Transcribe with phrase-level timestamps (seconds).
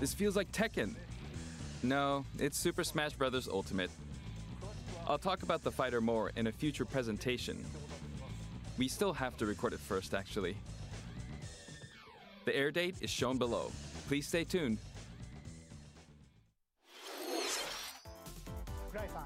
[0.00, 0.94] This feels like Tekken.
[1.82, 3.48] No, it's Super Smash Bros.
[3.48, 3.90] Ultimate.
[5.06, 7.64] I'll talk about the fighter more in a future presentation.
[8.76, 10.56] We still have to record it first, actually.
[12.44, 13.72] The air date is shown below.
[14.06, 14.78] Please stay tuned.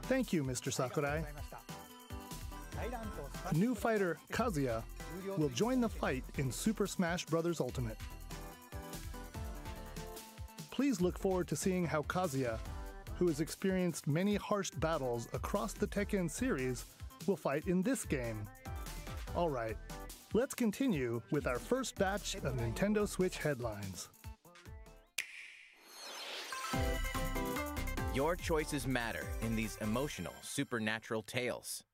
[0.02, 0.72] Thank you, Mr.
[0.72, 1.22] Sakurai.
[3.54, 4.82] New fighter, Kazuya,
[5.36, 7.60] will join the fight in Super Smash Bros.
[7.60, 7.98] Ultimate.
[10.72, 12.58] Please look forward to seeing how Kazuya,
[13.18, 16.86] who has experienced many harsh battles across the Tekken series,
[17.26, 18.48] will fight in this game.
[19.36, 19.76] Alright,
[20.32, 24.08] let's continue with our first batch of Nintendo Switch headlines.
[28.14, 31.84] Your choices matter in these emotional, supernatural tales.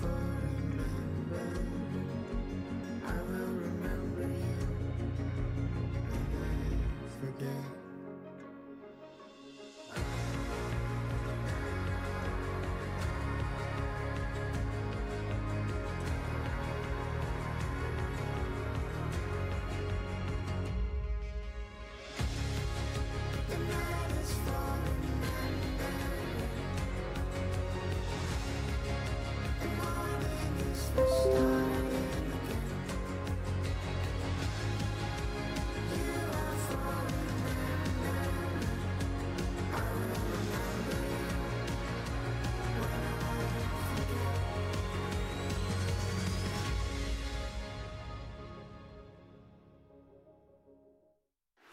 [0.00, 0.31] for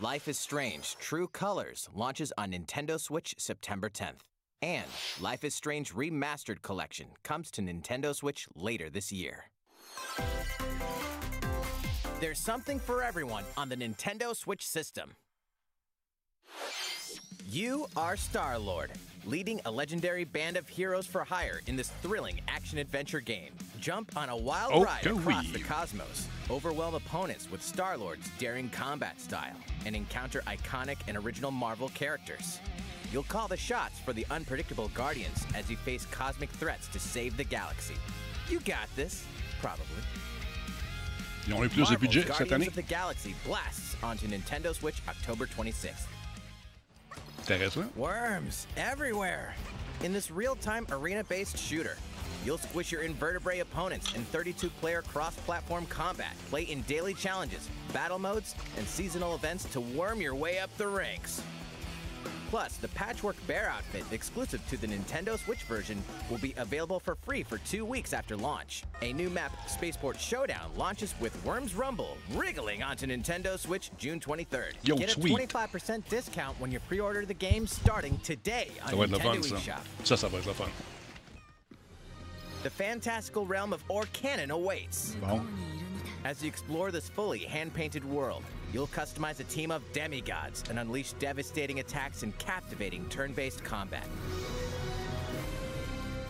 [0.09, 4.21] Life is Strange True Colors launches on Nintendo Switch September 10th.
[4.63, 4.87] And
[5.21, 9.51] Life is Strange Remastered Collection comes to Nintendo Switch later this year.
[12.19, 15.11] There's something for everyone on the Nintendo Switch system.
[17.47, 18.91] You are Star Lord,
[19.25, 23.51] leading a legendary band of heroes for hire in this thrilling action adventure game.
[23.79, 25.51] Jump on a wild Oh, ride across we.
[25.51, 31.51] the cosmos, overwhelm opponents with Star Lord's daring combat style, and encounter iconic and original
[31.51, 32.59] Marvel characters.
[33.11, 37.37] You'll call the shots for the unpredictable Guardians as you face cosmic threats to save
[37.37, 37.95] the galaxy.
[38.49, 39.25] You got this,
[39.61, 39.85] probably.
[41.47, 44.75] Ils ont eu plus de Marvel's budget cette Guardians of the Galaxy blasts onto Nintendo
[44.75, 46.05] Switch October 26th.
[47.95, 49.55] Worms everywhere!
[50.03, 51.97] In this real time arena based shooter,
[52.45, 57.69] you'll squish your invertebrate opponents in 32 player cross platform combat, play in daily challenges,
[57.93, 61.41] battle modes, and seasonal events to worm your way up the ranks.
[62.49, 66.01] Plus, the Patchwork Bear outfit exclusive to the Nintendo Switch version
[66.31, 68.83] will be available for free for two weeks after launch.
[69.03, 74.71] A new map, Spaceport Showdown, launches with Worms Rumble, wriggling onto Nintendo Switch June 23rd.
[74.81, 79.03] Yo, Get a 25% discount when you pre-order the game starting today on Ça va
[79.03, 79.81] être le Nintendo fun, eShop.
[80.03, 80.69] Ça, ça va être le fun.
[82.63, 85.15] The fantastical realm of Orcanon awaits.
[86.25, 88.43] As you explore this fully hand-painted world,
[88.73, 94.07] you'll customize a team of demigods and unleash devastating attacks and captivating turn-based combat.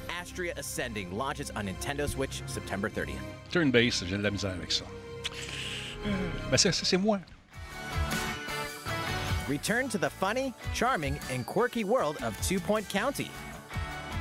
[0.10, 3.16] Astria Ascending launches on Nintendo Switch September 30th.
[3.52, 4.84] Turn-based, j'ai de la misère avec ça.
[6.50, 7.20] Ben, c'est c'est moi.
[9.48, 13.32] Return to the funny, charming, and quirky world of Two Point County.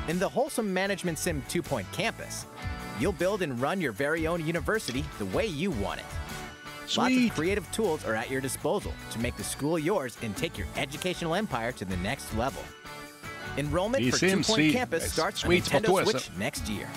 [0.09, 2.47] In the wholesome management sim Two Point Campus,
[2.99, 6.07] you'll build and run your very own university the way you want it.
[6.97, 10.57] Lots of creative tools are at your disposal to make the school yours and take
[10.57, 12.63] your educational empire to the next level.
[13.59, 16.03] Enrollment for Two Point Campus starts on sweet, Nintendo.
[16.05, 16.89] Switch next year.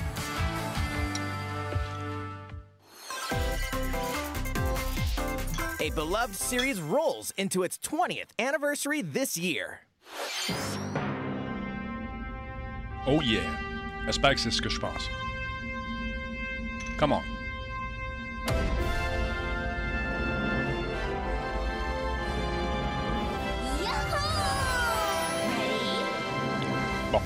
[5.82, 9.82] A beloved series rolls into its 20th anniversary this year.
[13.08, 13.58] Oh yeah.
[14.06, 15.08] J'espère que c'est ce que je pense.
[16.98, 17.24] Come on.
[27.12, 27.20] Bon.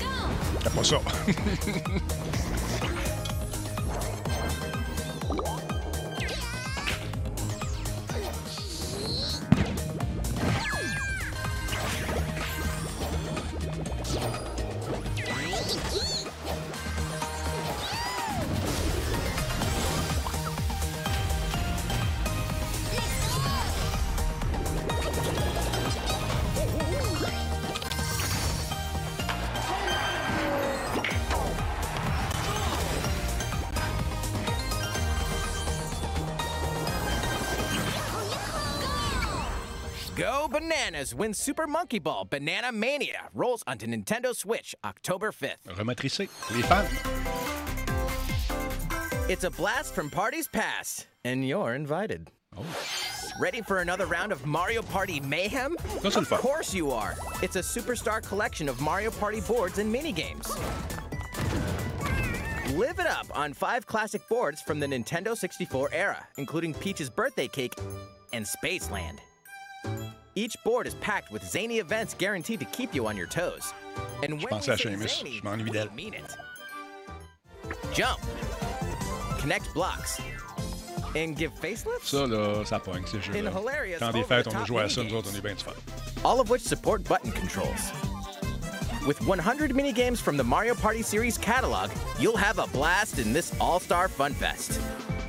[0.62, 0.96] C'est pas ça.
[40.16, 45.62] Go bananas when Super Monkey Ball Banana Mania rolls onto Nintendo Switch October 5th.
[45.66, 46.30] Rematricé.
[46.54, 46.88] Les fans.
[49.28, 52.30] It's a blast from parties past, and you're invited.
[52.56, 52.64] Oh.
[53.38, 55.76] Ready for another round of Mario Party mayhem?
[56.02, 57.14] Of course you are.
[57.42, 60.48] It's a superstar collection of Mario Party boards and minigames.
[62.74, 67.48] Live it up on five classic boards from the Nintendo 64 era, including Peach's birthday
[67.48, 67.74] cake
[68.32, 69.18] and Spaceland.
[70.38, 73.72] Each board is packed with zany events guaranteed to keep you on your toes.
[74.22, 76.36] And when say zany, we mean it.
[77.94, 78.20] Jump.
[79.38, 80.20] Connect blocks.
[81.14, 82.10] And give facelifts?
[82.12, 83.50] Ça, là, ça pogne, ces jeux-là.
[83.98, 85.72] Quand des fêtes, on a joué à ça, nous autres, on est bien du fun.
[86.22, 87.92] all of which support button controls.
[89.06, 93.54] With 100 minigames from the Mario Party series catalog, you'll have a blast in this
[93.60, 94.80] all-star fun fest.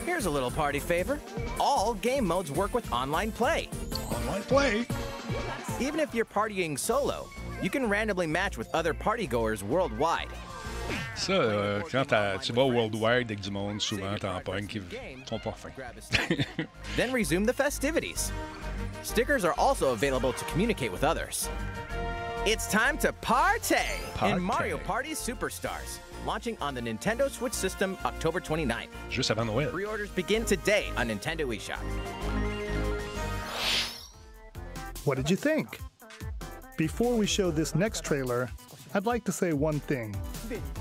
[0.08, 1.20] Here's a little party favor.
[1.60, 3.68] All game modes work with online play.
[4.10, 4.86] Online play.
[5.82, 7.28] Even if you're partying solo,
[7.62, 10.30] you can randomly match with other partygoers worldwide.
[11.16, 14.82] Ça, euh, quand tu vas Worldwide avec du monde, souvent, t'en pognes qui
[15.28, 15.72] sont pas fins.
[16.96, 18.32] Then resume the festivities.
[19.04, 21.50] Stickers are also available to communicate with others.
[22.46, 23.76] It's time to party,
[24.16, 24.36] Party.
[24.36, 28.88] in Mario Party Superstars, launching on the Nintendo Switch system October 29th.
[29.10, 29.72] Juste avant Noël.
[29.72, 31.80] Pre-orders begin today on Nintendo eShop.
[35.06, 35.80] What did you think?
[36.78, 38.50] Before we show this next trailer,
[38.94, 40.16] I'd like to say one thing.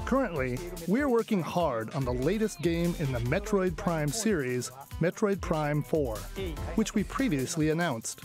[0.04, 5.82] Currently, we're working hard on the latest game in the Metroid Prime series, Metroid Prime
[5.82, 6.16] 4,
[6.76, 8.20] which we previously announced.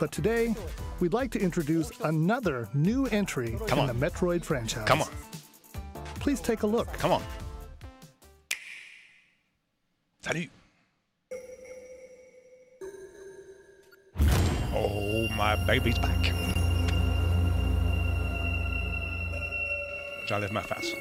[0.00, 0.54] But today,
[1.00, 3.98] we'd like to introduce another new entry Come in on.
[4.00, 4.86] the Metroid franchise.
[4.86, 5.08] Come on.
[6.26, 6.92] Please take a look.
[6.94, 7.22] Come on.
[10.22, 10.50] Salut.
[14.74, 16.32] Oh, my baby's back.
[20.26, 20.96] J'enlève ma face.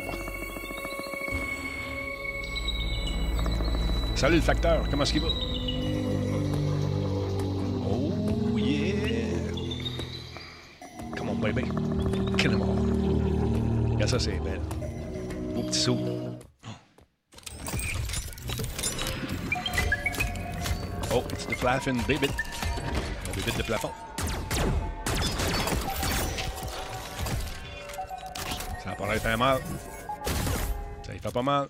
[4.14, 5.30] Salut le facteur, comment est-ce qu'il va?
[7.90, 9.50] Oh yeah!
[11.18, 11.64] Come on baby,
[12.38, 13.90] kill him all.
[13.94, 14.62] Regarde ça, c'est belle.
[15.56, 15.98] Beau petit saut.
[21.14, 22.28] Oh, it's the flapping baby.
[23.26, 23.92] Mon bébé de plafond.
[28.84, 29.60] Ça a pas l'air faire mal.
[31.06, 31.70] Ça y fait pas mal.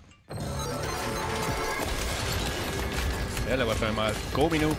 [3.48, 4.12] Elle, elle va faire mal.
[4.34, 4.74] Go, Minou.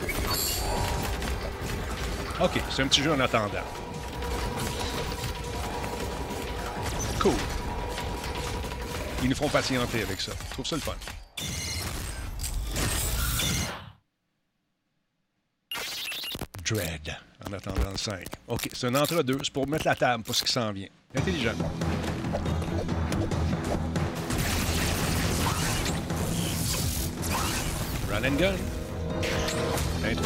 [2.41, 3.63] OK, c'est un petit jeu en attendant.
[7.21, 7.56] Cool.
[9.23, 10.31] Ils nous font patienter avec ça.
[10.49, 10.95] Je trouve ça le fun.
[16.63, 17.15] Dread,
[17.47, 18.25] en attendant le 5.
[18.47, 19.39] OK, c'est un entre-deux.
[19.41, 20.87] C'est pour mettre la table pour ce qui s'en vient.
[21.15, 21.53] Intelligent.
[28.09, 28.55] Run and gun.
[30.03, 30.25] Un, toi.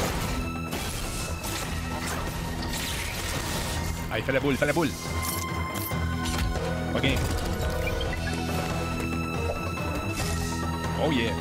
[4.11, 4.89] Ah, il fait la boule, il fait la boule.
[6.95, 7.50] OK.
[11.03, 11.33] Oh yeah.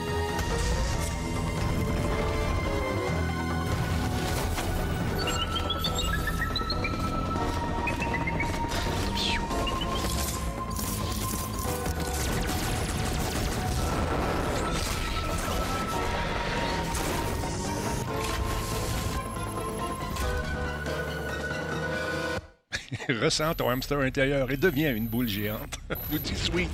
[23.09, 25.79] Ressens ton hamster intérieur et deviens une boule géante.
[26.11, 26.71] Dit sweet.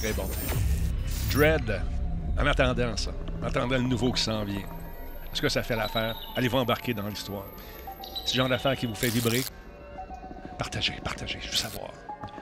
[0.00, 0.28] Très bon.
[1.30, 1.80] Dread,
[2.44, 3.10] en attendant ça,
[3.42, 4.62] en attendant le nouveau qui s'en vient,
[5.32, 6.14] est-ce que ça fait l'affaire?
[6.36, 7.46] Allez-vous embarquer dans l'histoire?
[8.24, 9.42] Ce genre d'affaire qui vous fait vibrer?
[10.58, 11.90] Partagez, partagez, je veux savoir.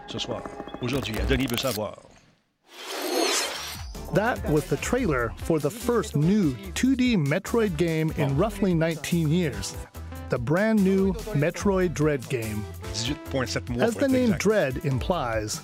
[0.08, 0.42] Ce soir,
[0.80, 1.96] aujourd'hui, Denis veut savoir.
[4.14, 9.74] That was the trailer for the first new 2D Metroid game in roughly 19 years.
[10.28, 12.62] The brand new Metroid Dread game.
[12.92, 14.32] 18.7 mois As the name.
[14.32, 15.62] Dread implies,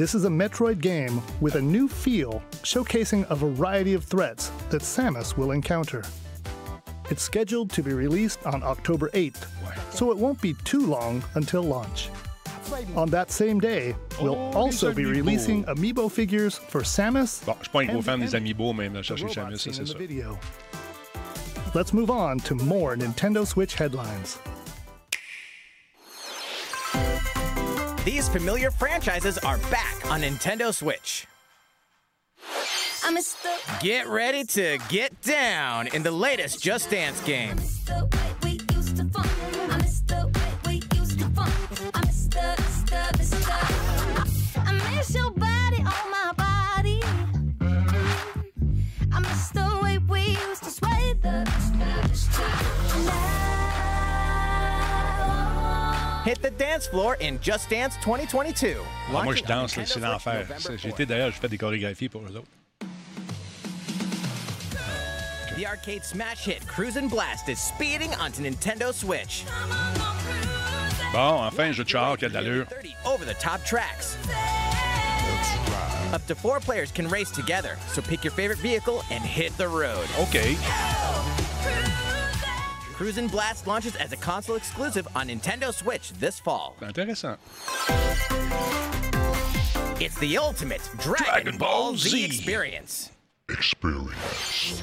[0.00, 4.80] this is a Metroid game with a new feel showcasing a variety of threats that
[4.80, 6.02] Samus will encounter.
[7.10, 9.44] It's scheduled to be released on October 8th,
[9.92, 12.08] so it won't be too long until launch.
[12.96, 17.44] On that same day, we'll Oh, also be releasing amiibo figures for Samus.
[17.44, 19.84] Bon, je suis pas un gros fan des amiibo, mais the chercher Samus, c'est ça.
[21.74, 24.38] Let's move on to more Nintendo Switch headlines.
[28.04, 31.26] These familiar franchises are back on Nintendo Switch.
[33.04, 33.48] I'm a stu-
[33.80, 37.58] Get ready to get down in the latest Just Dance game.
[56.24, 58.76] Hit the dance floor in Just Dance 2022.
[59.08, 60.40] Ah, moi, je danse, c'est l'enfer.
[60.40, 60.94] November C'est- J'ai 4th.
[60.94, 62.46] été d'ailleurs, je fais des chorégraphies pour eux autres.
[65.56, 69.44] The arcade smash hit Cruisin' Blast is speeding onto Nintendo Switch.
[71.12, 72.66] Bon, enfin, de char qui a de l'allure.
[73.04, 74.16] over the top tracks.
[76.12, 79.66] Up to four players can race together, so pick your favorite vehicle and hit the
[79.68, 80.06] road.
[80.18, 80.56] OK.
[83.00, 86.76] Cruisin' Blast launches as a console exclusive on Nintendo Switch this fall.
[86.80, 87.38] C'est intéressant.
[89.98, 92.24] It's the ultimate Dragon, Dragon Ball Ball Z, Z.
[92.26, 93.10] experience.
[93.48, 94.82] Experience.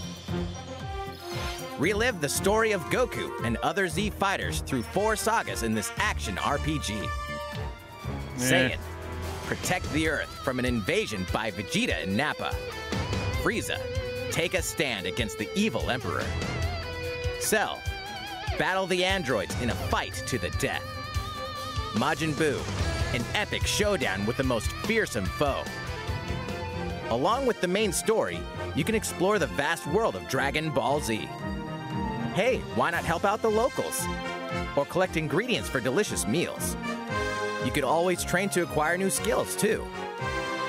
[1.77, 6.37] Relive the story of Goku and other Z fighters through four sagas in this action
[6.37, 7.07] RPG.
[8.37, 8.67] Say Eh.
[8.69, 8.79] it.
[9.45, 12.51] Protect the Earth from an invasion by Vegeta and Nappa.
[13.43, 13.77] Frieza,
[14.31, 16.25] take a stand against the evil Emperor.
[17.39, 17.79] Cell,
[18.57, 20.83] battle the androids in a fight to the death.
[21.93, 22.59] Majin Buu,
[23.15, 25.63] an epic showdown with the most fearsome foe.
[27.09, 28.39] Along with the main story,
[28.75, 31.27] you can explore the vast world of Dragon Ball Z.
[32.33, 34.05] Hey, why not help out the locals?
[34.75, 36.75] Or collect ingredients for delicious meals?
[37.65, 39.87] You could always train to acquire new skills, too.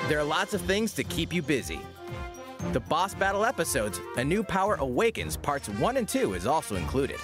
[0.08, 1.80] There are lots of things to keep you busy.
[2.72, 7.18] The boss battle episodes, A New Power Awakens Parts 1 and 2 is also included.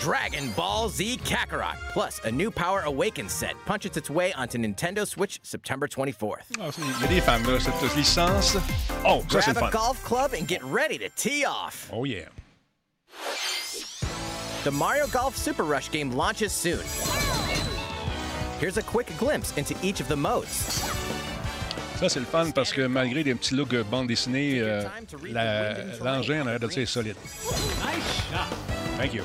[0.00, 5.06] Dragon Ball Z Kakarot, plus a New Power Awakens set, punches its way onto Nintendo
[5.06, 6.44] Switch September 24th.
[6.60, 8.56] Ah, c'est- Il y a des fans, là, cette licence.
[9.04, 9.70] Oh, ça, c'est Grab a fun.
[9.70, 11.88] golf club and get ready to tee off.
[11.92, 12.26] Oh, yeah.
[14.64, 16.80] The Mario Golf Super Rush game launches soon.
[18.60, 20.82] Here's a quick glimpse into each of the modes.
[21.98, 24.82] Ça, c'est le fun parce que malgré des petits looks bande dessinée, euh,
[26.02, 27.16] l'engin en arrière de ça est solide.
[28.98, 29.24] Thank you.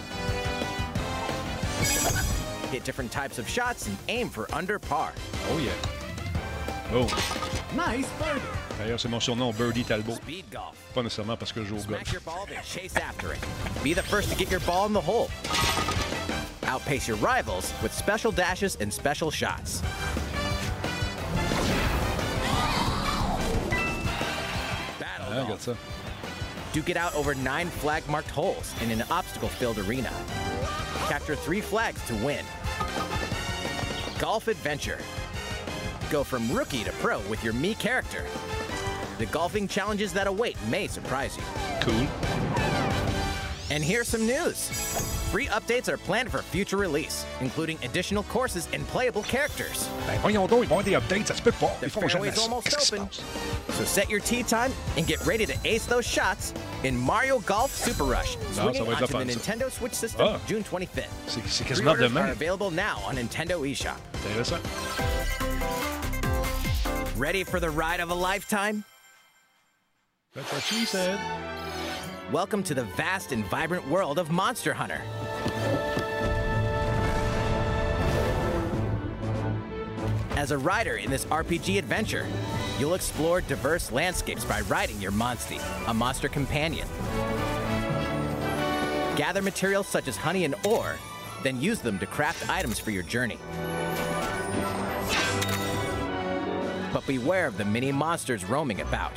[2.72, 5.14] Hit different types of shots and aim for under par.
[5.50, 5.72] Oh, yeah.
[6.94, 7.08] Oh.
[7.76, 8.42] Nice birdie.
[8.78, 10.16] D'ailleurs, c'est mon surnom, Birdie Talbot.
[10.16, 10.76] Speed golf.
[10.94, 12.12] Pas nécessairement parce que je joue au golf.
[12.12, 13.40] your ball, then chase after it.
[13.84, 15.30] Be the first to get your ball in the hole.
[16.68, 19.82] Outpace your rivals with special dashes and special shots.
[25.00, 25.44] Battle Ah, golf.
[25.44, 25.76] regarde ça.
[26.74, 30.12] Duke it out over nine flag marked holes in an obstacle filled arena.
[31.08, 32.46] Capture three flags to win.
[34.20, 35.00] Golf Adventure.
[36.10, 38.26] Go from rookie to pro with your me character.
[39.18, 41.44] The golfing challenges that await may surprise you.
[41.82, 42.08] Cool.
[43.70, 45.11] And here's some news.
[45.32, 49.88] Free updates are planned for future release, including additional courses and playable characters.
[50.06, 51.72] Ben, voyons donc, ils vont avoir des updates, ça se peut pas.
[51.80, 52.42] The Ils font jamais fairway's ça.
[52.44, 53.08] almost Qu'est-ce qui se open.
[53.08, 53.78] passe?
[53.78, 57.74] So set your tee time and get ready to ace those shots in Mario Golf
[57.74, 59.56] Super Rush, ça swinging va être onto the fun, ça.
[59.56, 60.40] Nintendo Switch system Ah.
[60.50, 61.08] June 25th.
[61.28, 62.26] C'est c'est quasiment Pre-orders demain.
[62.26, 63.96] are available now on Nintendo eShop.
[64.26, 64.60] Intéressant.
[67.18, 68.84] Ready for the ride of a lifetime?
[70.36, 71.18] That's what she said.
[72.34, 75.02] Welcome to the vast and vibrant world of Monster Hunter.
[80.42, 82.26] As a rider in this RPG adventure,
[82.80, 86.88] you'll explore diverse landscapes by riding your Monstie, a monster companion.
[89.16, 90.96] Gather materials such as honey and ore,
[91.44, 93.38] then use them to craft items for your journey.
[96.92, 99.14] But beware of the many monsters roaming about.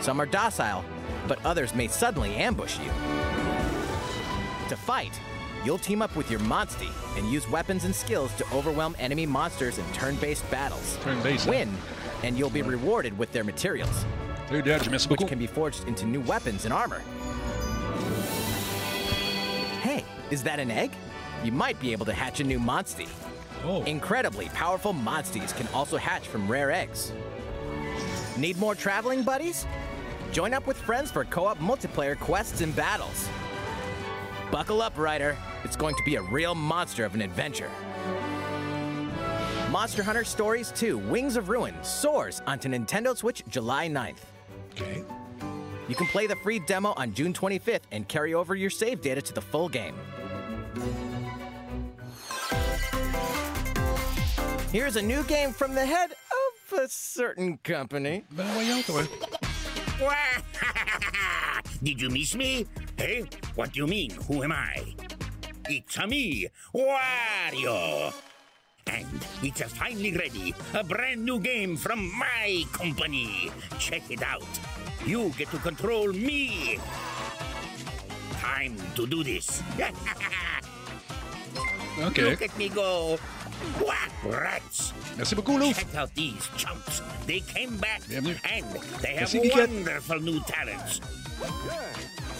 [0.00, 0.84] Some are docile,
[1.28, 2.90] but others may suddenly ambush you.
[4.70, 5.20] To fight,
[5.66, 9.78] you'll team up with your Monstie and use weapons and skills to overwhelm enemy monsters
[9.78, 10.96] in turn-based battles.
[11.02, 11.48] Turn-based.
[11.48, 11.76] Win,
[12.22, 14.04] and you'll be rewarded with their materials,
[14.46, 17.00] Salut, Dad, merci which can be forged into new weapons and armor.
[19.82, 20.92] Hey, is that an egg?
[21.42, 23.08] You might be able to hatch a new Monstie.
[23.64, 27.12] Oh, Incredibly powerful Monsties can also hatch from rare eggs.
[28.38, 29.66] Need more traveling buddies?
[30.30, 33.28] Join up with friends for co-op multiplayer quests and battles.
[34.50, 35.36] Buckle up, Rider.
[35.64, 37.70] It's going to be a real monster of an adventure.
[39.70, 44.18] Monster Hunter Stories 2 Wings of Ruin soars onto Nintendo Switch July 9th.
[44.72, 45.02] OK.
[45.88, 49.20] You can play the free demo on June 25th and carry over your save data
[49.22, 49.94] to the full game.
[54.70, 58.24] Here's a new game from the head of a certain company.
[59.98, 61.60] Ben, voyons, toi.
[61.82, 62.66] Did you miss me?
[62.96, 63.24] Hey,
[63.54, 64.10] what do you mean?
[64.28, 64.94] Who am I?
[65.68, 68.12] It's a me, Wario.
[68.86, 69.06] And
[69.42, 73.50] it's a finally ready, a brand new game from my company.
[73.78, 74.46] Check it out.
[75.04, 76.78] You get to control me.
[78.38, 79.62] Time to do this.
[81.96, 82.28] Okay.
[82.28, 83.16] Look at me go.
[83.80, 84.92] What rats?
[85.16, 85.78] Merci beaucoup, Louf.
[85.78, 87.02] Check out these chumps.
[87.26, 88.36] They came back Bienvenue.
[88.52, 88.64] and
[89.02, 91.00] they have Merci, wonderful new talents.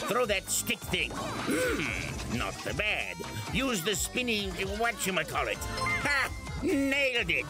[0.08, 1.10] Throw that stick thing.
[1.12, 3.16] Hmm, not so bad.
[3.52, 5.58] Use the spinny whatchamacallit.
[6.04, 6.30] Ha!
[6.62, 7.46] Nailed it!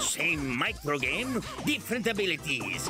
[0.00, 2.88] Same micro game, different abilities.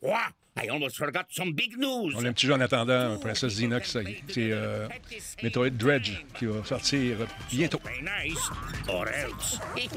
[0.00, 0.32] What?
[0.60, 2.14] I almost forgot some big news.
[2.16, 4.22] On a un petit jeu en attendant, ça y est.
[4.28, 4.88] C'est euh,
[5.42, 7.18] Metroid Dredge qui va sortir
[7.50, 7.80] bientôt.
[8.02, 8.50] Nice.
[8.88, 9.60] Or else.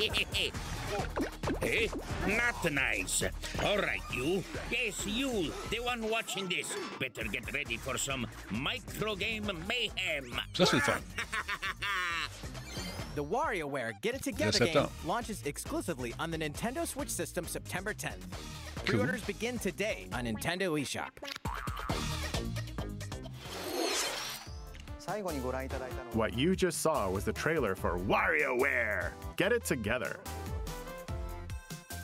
[1.63, 1.87] eh?
[2.27, 3.23] Not nice.
[3.63, 4.43] All right, you.
[4.71, 6.67] Yes, you, the one watching this.
[6.99, 10.39] Better get ready for some micro game mayhem.
[10.53, 11.01] Ça, c'est le fun.
[13.14, 14.92] The WarioWare Get It Together Yes, game attends.
[15.06, 18.20] launches exclusively on the Nintendo Switch system September 10th.
[18.84, 21.10] Pre-orders begin today on Nintendo eShop.
[24.98, 30.18] 最後にご覧いただいたのは What you just saw was the trailer for WarioWare Get It Together.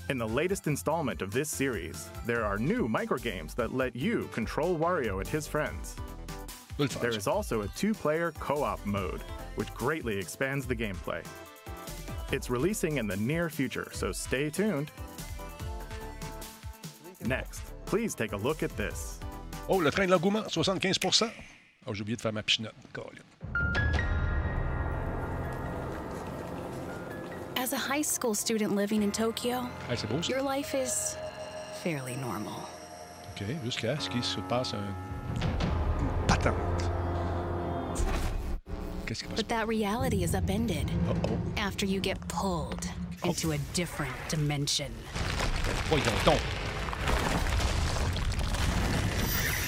[0.09, 4.77] In the latest installment of this series, there are new microgames that let you control
[4.77, 5.97] Wario and his friends.
[6.77, 7.17] C'est le fun, There ça.
[7.19, 9.21] is also a two player co op mode,
[9.58, 11.22] which greatly expands the gameplay.
[12.32, 14.92] It's releasing in the near future, so stay tuned.
[17.26, 19.20] Next, please take a look at this.
[19.68, 21.32] Oh, le train de l'engouement, 75%.
[21.88, 22.76] Oh, j'ai oublié de faire ma pichenote.
[22.94, 23.24] Colin.
[27.56, 31.18] As a high school student living in Tokyo, Hey, beau, your life is
[31.84, 32.70] fairly normal.
[33.36, 34.84] OK, jusqu'à ce qu'il se passe un...
[36.00, 36.97] une patente.
[39.36, 42.86] But that reality is upended Oh, after you get pulled
[43.24, 44.92] into a different dimension.
[45.92, 46.40] oh, tombe.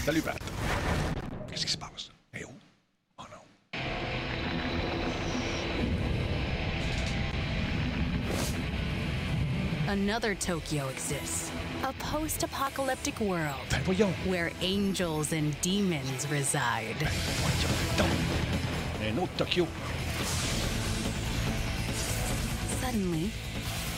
[0.04, 0.38] Salut, Pat.
[1.50, 2.10] Qu'est-ce qui se passe?
[2.34, 2.52] Eh oh.
[3.20, 3.40] Oh non.
[9.88, 11.52] Another Tokyo exists.
[11.84, 14.14] A post apocalyptic world Ben voyons.
[14.26, 16.96] where angels and demons reside.
[16.98, 18.39] Voyons donc.
[19.02, 19.68] Un autre Tokyo.
[22.82, 23.32] Suddenly,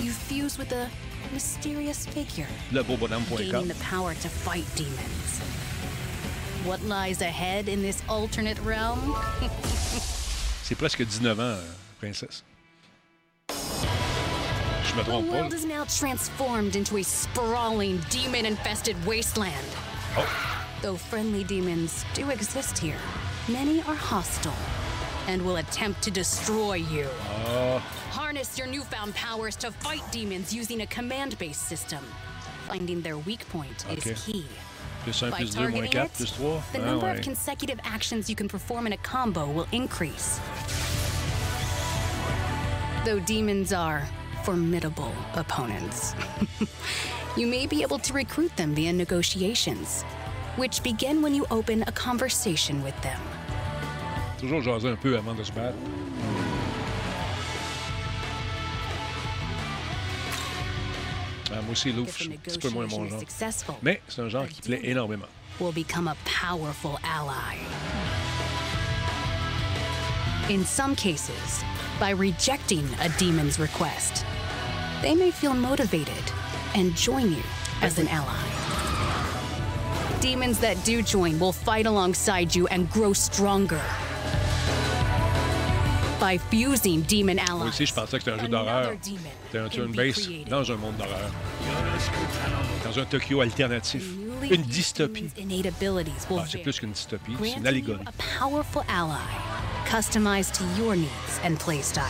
[0.02, 0.90] you fuse with a
[1.34, 5.40] mysterious figure, gaining the power to fight demons.
[6.66, 9.16] What lies ahead in this alternate realm?
[10.64, 11.62] C'est presque 19 ans, euh,
[12.00, 12.44] princesse.
[13.50, 15.34] Je me The trompe pas.
[15.34, 19.66] world is now transformed into a sprawling, demon infested wasteland.
[20.18, 20.28] Oh,
[20.82, 22.98] Though friendly demons do exist here,
[23.48, 24.54] many are hostile
[25.32, 27.08] and will attempt to destroy you.
[28.12, 32.04] Harness your newfound powers to fight demons using a command based system.
[32.68, 34.12] Finding their weak point Okay.
[34.12, 34.46] is key.
[35.06, 37.18] By plus 2, moins targeting 4, it, the Ah, number ouais.
[37.18, 40.40] of consecutive actions you can perform in a combo will increase.
[43.06, 44.08] Though demons are
[44.44, 46.14] formidable opponents,
[47.38, 50.04] you may be able to recruit them via negotiations,
[50.58, 53.20] which begin when you open a conversation with them.
[54.42, 55.78] Toujours jaser un peu avant de se battre.
[61.52, 63.22] Ah, moi aussi, Louf, un petit peu moins mon genre.
[63.84, 65.28] Mais c'est un genre qui plaît énormément.
[65.60, 67.56] will become a powerful ally.
[70.50, 71.64] In some cases,
[72.00, 74.26] by rejecting a demon's request,
[75.04, 76.24] they may feel motivated
[76.74, 77.44] and join you
[77.84, 78.44] as an ally.
[80.20, 83.82] Demons that do join will fight alongside you and grow stronger.
[86.22, 88.92] By fusing demon allies, Moi aussi, je pensais que c'était un jeu d'horreur.
[89.02, 91.32] C'était un turn base dans un monde d'horreur.
[92.86, 94.04] Dans un Tokyo alternatif.
[94.52, 95.30] Une dystopie.
[95.36, 98.06] Ah, c'est plus qu'une dystopie, c'est une you allégorie.
[98.06, 99.18] a powerful ally,
[99.90, 102.04] customized to your needs and playstyle.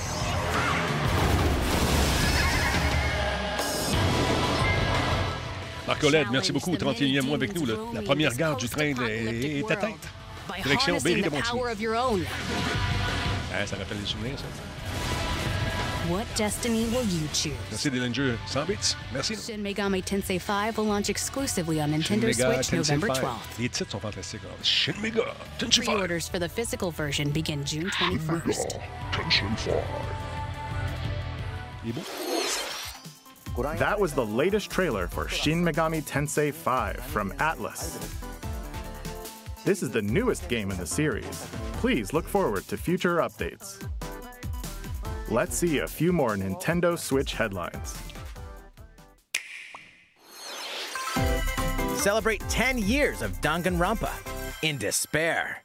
[5.88, 6.76] Marc Oled, merci beaucoup.
[6.76, 7.66] 31e mois avec nous.
[7.94, 10.10] La première gare du train est est atteinte.
[10.64, 12.26] Direction Berry de Montigny.
[13.52, 14.46] Power of your own, Ah, ça rappelle les souvenirs, ça.
[16.10, 17.54] what destiny will you choose?
[17.70, 18.38] Merci Dillinger.
[18.48, 18.96] 100 bits.
[19.14, 19.36] Merci.
[19.36, 23.18] Shin Megami Tensei 5 will launch exclusively on Nintendo Mega Switch Tensei November 5.
[23.24, 23.60] 12th.
[23.60, 24.44] Les titres sont fantastiques.
[24.44, 24.64] hein.
[24.64, 25.24] Shin Mega
[25.60, 25.86] Tensei 5.
[25.86, 28.80] Pre-orders for the physical version begin June 21st.
[31.84, 32.04] Il est beau.
[33.78, 37.98] That was the latest trailer for Shin Megami Tensei 5 from Atlus.
[39.64, 41.48] This is the newest game in the series.
[41.74, 43.88] Please look forward to future updates.
[45.30, 47.96] Let's see a few more Nintendo Switch headlines.
[51.96, 54.12] Celebrate 10 years of Danganronpa
[54.64, 55.64] in despair.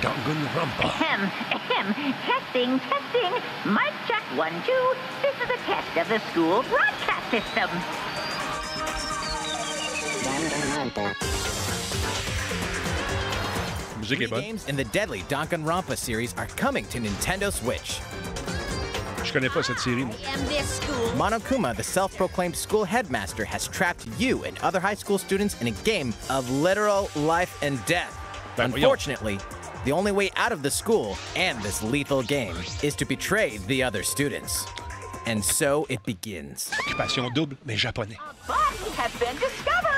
[0.00, 0.82] Danganronpa.
[0.82, 1.94] Ahem, ahem.
[2.26, 3.72] Testing, testing.
[3.72, 4.94] Mic check one, two.
[5.22, 7.70] This is a test of the school broadcast system.
[13.98, 18.00] Musique est Three games in the deadly Danganronpa series are coming to Nintendo Switch.
[19.22, 20.06] Je connais pas cette série.
[20.06, 20.14] moi.
[20.26, 21.10] am this school.
[21.16, 25.72] Monokuma, the self-proclaimed school headmaster, has trapped you and other high school students in a
[25.84, 28.16] game of literal life and death.
[28.56, 28.82] Ben, voyons.
[28.82, 29.38] Unfortunately,
[29.84, 33.82] the only way out of the school and this lethal game is to betray the
[33.82, 34.64] other students.
[35.26, 36.70] And so it begins.
[36.80, 38.16] Occupation double, mais japonais.
[38.48, 39.89] Body has been discovered.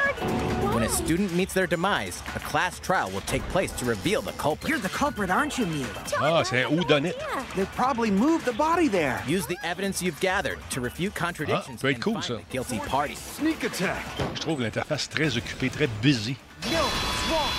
[0.73, 4.33] When a student meets their demise, a class trial will take place to reveal the
[4.33, 4.71] culprit.
[4.71, 5.85] You're the culprit, aren't you, Mew?
[6.19, 7.15] Ah, c'est un whodunit.
[7.55, 9.23] They probably moved the body there.
[9.29, 12.37] Use the evidence you've gathered to refute contradictions Ah, peut être and cool, find ça.
[12.39, 13.15] the guilty party.
[13.17, 14.03] Sneak attack.
[14.35, 16.37] Je trouve l'interface très occupée, très busy.
[16.71, 17.53] No, what's wrong?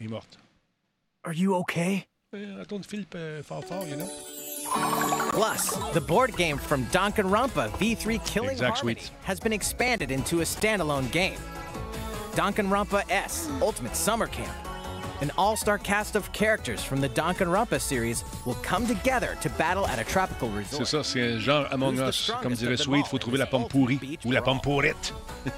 [0.00, 0.38] Il est morte.
[1.24, 2.06] Are you okay?
[2.34, 4.08] Euh, Retourne Philippe euh, fort fort, you know.
[5.32, 9.10] Plus, the board game from Danganronpa V3 Killing Exact Harmony sweets.
[9.24, 11.38] has been expanded into a standalone game.
[12.32, 14.52] Danganronpa S Ultimate Summer Camp.
[15.22, 19.98] An all-star cast of characters from the Danganronpa series will come together to battle at
[19.98, 20.86] a tropical C'est resort.
[20.86, 22.30] ça, c'est un genre Among Us.
[22.42, 25.14] Comme dirait Sweet, faut trouver la pomme pourrie ou la pomme pourrite.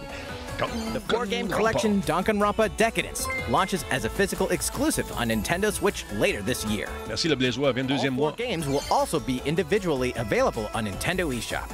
[0.59, 6.43] The board game collection Danganronpa Decadence launches as a physical exclusive on Nintendo Switch later
[6.43, 6.89] this year.
[7.09, 8.31] Merci le Blaisois, All 22e four mois.
[8.37, 11.69] games will also be individually available on Nintendo eShop.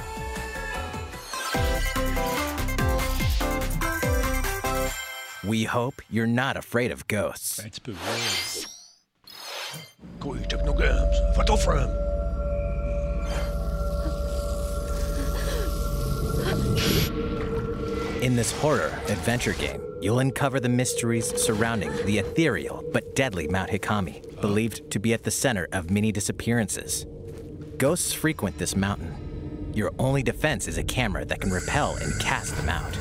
[5.43, 7.59] We hope you're not afraid of ghosts.
[7.59, 7.93] Un petit peu.
[7.93, 8.65] ouais.
[10.19, 11.89] Quoi, Technogams, Photo From.
[18.21, 23.71] In this horror adventure game, you'll uncover the mysteries surrounding the ethereal but deadly Mount
[23.71, 27.07] Hikami, believed to be at the center of many disappearances.
[27.79, 29.71] Ghosts frequent this mountain.
[29.73, 32.95] Your only defense is a camera that can repel and cast them out.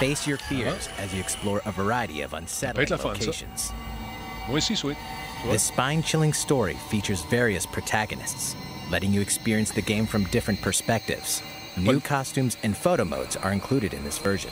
[0.00, 3.72] Face your fears as you explore a variety of unsettling locations.
[4.48, 4.96] Moi aussi, Sweet.
[4.96, 5.52] Tu vois?
[5.52, 8.56] This spine chilling story features various protagonists,
[8.90, 11.44] letting you experience the game from different perspectives.
[11.78, 14.50] New costumes and photo modes are included in this version.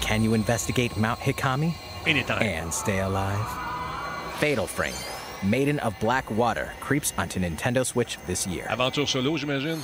[0.00, 1.74] Can you investigate Mount Hikami
[2.06, 2.42] Anytime.
[2.42, 3.44] and stay alive?
[4.38, 4.94] Fatal Frame,
[5.42, 8.66] Maiden of Black Water, creeps onto Nintendo Switch this year.
[8.68, 9.78] Aventure solo, j'imagine.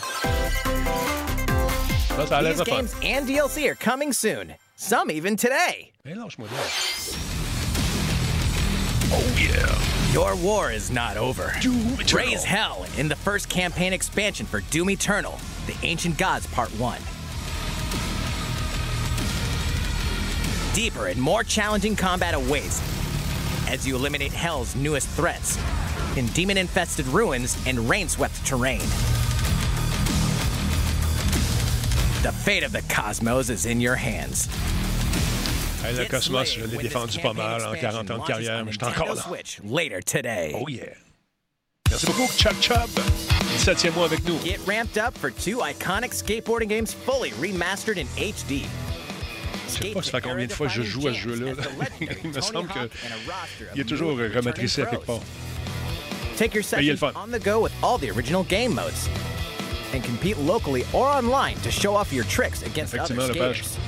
[2.17, 2.77] Ça, ça These de fun.
[2.81, 5.93] games and DLC are coming soon, some even today.
[6.05, 6.17] Mais.
[9.09, 10.13] Oh yeah!
[10.13, 11.53] Your war is not over.
[11.61, 12.27] Doom Eternal.
[12.27, 17.01] Raise hell in the first campaign expansion for Doom Eternal, The Ancient Gods Part 1.
[20.75, 22.81] Deeper and more challenging combat awaits
[23.69, 25.59] as you eliminate Hell's newest threats
[26.17, 28.81] in demon infested ruins and rain swept terrain.
[32.23, 34.49] The fate of the cosmos is in your hands.
[35.83, 38.79] Hey, le Cosmos, je l'ai défendu pas mal en 40 ans de carrière, mais je
[38.79, 39.23] suis encore là.
[39.23, 40.53] Switch later today.
[40.55, 40.95] Oh yeah!
[41.91, 42.91] Merci beaucoup, Chuck Chubb.
[43.59, 44.39] 17e mois avec nous.
[44.45, 48.65] Get ramped up for two iconic skateboarding games fully remastered in HD.
[49.69, 51.53] Je sais pas ça fait combien de fois je joue à ce jeu-là.
[52.25, 52.89] Il me semble que
[53.75, 55.21] il est toujours rematricé à quelque part.
[56.37, 58.45] Take your Mais il y a le sessions on the go with all the original
[58.45, 59.09] game modes.
[59.95, 63.79] And compete locally or online to show off your tricks against other skaters.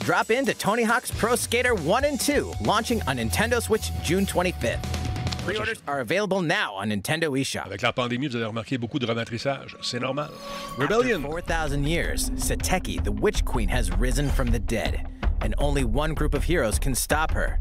[0.00, 5.05] Drop into Tony Hawk's Pro Skater 1 and 2, launching on Nintendo Switch June 25th.
[5.46, 7.66] Pre-orders are available now on Nintendo eShop.
[7.66, 9.76] Avec la pandémie, vous allez remarquer beaucoup de rematrissage.
[9.80, 10.28] C'est normal.
[10.72, 11.22] After Rebellion.
[11.22, 15.06] 4,000 years, Seteki, the Witch Queen, has risen from the dead,
[15.42, 17.60] and only one group of heroes can stop her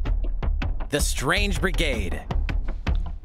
[0.89, 2.21] the Strange Brigade.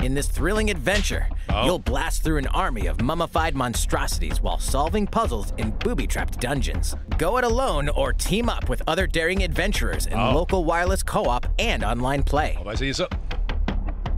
[0.02, 1.64] In this thrilling adventure, Oh.
[1.66, 6.96] you'll blast through an army of mummified monstrosities while solving puzzles in booby trapped dungeons.
[7.18, 10.32] Go it alone or team up with other daring adventurers in Oh.
[10.34, 12.56] local wireless co op and online play.
[12.58, 13.06] On va essayer ça.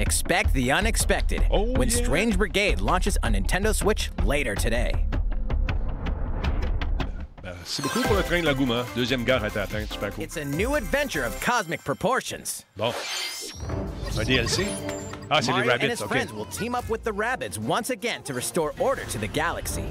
[0.03, 1.95] Expect the unexpected Oh, when yeah.
[2.03, 4.93] Strange Brigade launches on Nintendo Switch later today.
[7.45, 8.85] Merci beaucoup pour le train de l'engouement.
[8.97, 9.93] Deuxième gare a été atteinte.
[9.93, 10.25] Super cool.
[10.25, 12.65] It's a new adventure of cosmic proportions.
[12.77, 12.93] Bon.
[14.19, 14.67] Un DLC?
[15.31, 16.09] Ah, c'est les and Rabbits, his OK.
[16.09, 19.85] friends will team up with the Rabbids once again to restore order to the galaxy.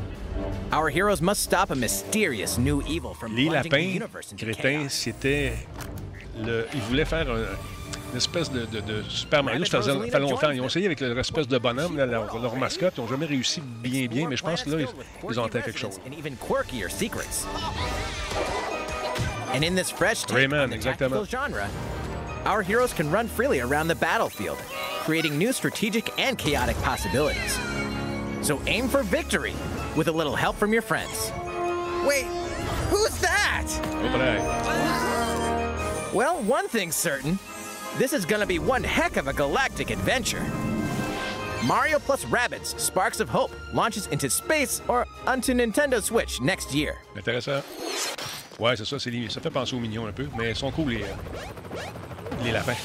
[0.74, 4.46] Our heroes must stop a mysterious new evil from Les plunging the lapins universe into
[4.46, 5.54] crétins, c'était...
[6.38, 6.66] Le...
[6.74, 7.58] Ils voulaient faire un-
[8.12, 9.66] une espèce de, de, de Super Mario.
[9.66, 10.52] Ça faisait, fait longtemps.
[10.52, 12.94] Ils ont essayé avec leur espèce de bonhomme, là, leur, leur mascotte.
[12.98, 14.88] Ils n'ont jamais réussi bien, bien, mais je pense que là, ils,
[15.30, 16.00] ils ont atteint quelque chose.
[16.06, 17.46] And even quirkier secrets.
[19.54, 21.26] And in this fresh take Rayman, on the exactement.
[21.26, 21.68] tactical genre,
[22.46, 24.58] our heroes can run freely around the battlefield,
[25.04, 27.60] creating new strategic and chaotic possibilities.
[28.42, 29.54] So aim for victory
[29.96, 31.32] with a little help from your friends.
[32.06, 32.26] Wait,
[32.90, 33.68] who's that?
[36.14, 37.38] Well, one thing's certain.
[37.98, 40.42] This is gonna be one heck of a galactic adventure.
[41.66, 46.98] Mario plus Rabbids Sparks of Hope launches into space or onto Nintendo Switch next year.
[47.16, 47.64] Intéressant.
[48.60, 50.92] Ouais, c'est ça, c'est ça fait penser aux mignons un peu, mais ils sont cool,
[50.92, 51.08] les, euh,
[52.44, 52.76] les lapins.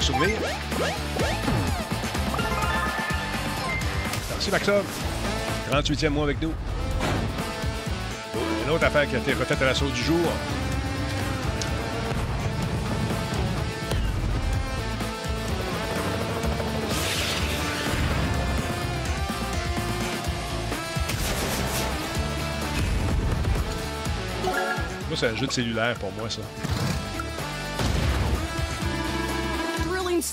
[0.00, 0.38] Souvenirs?
[4.30, 4.82] Merci, Maxime.
[5.70, 6.52] 38e mois avec nous.
[8.64, 10.20] Une autre affaire qui a été refaite à l'assaut du jour.
[25.08, 26.42] Moi, c'est un jeu de cellulaire pour moi, ça.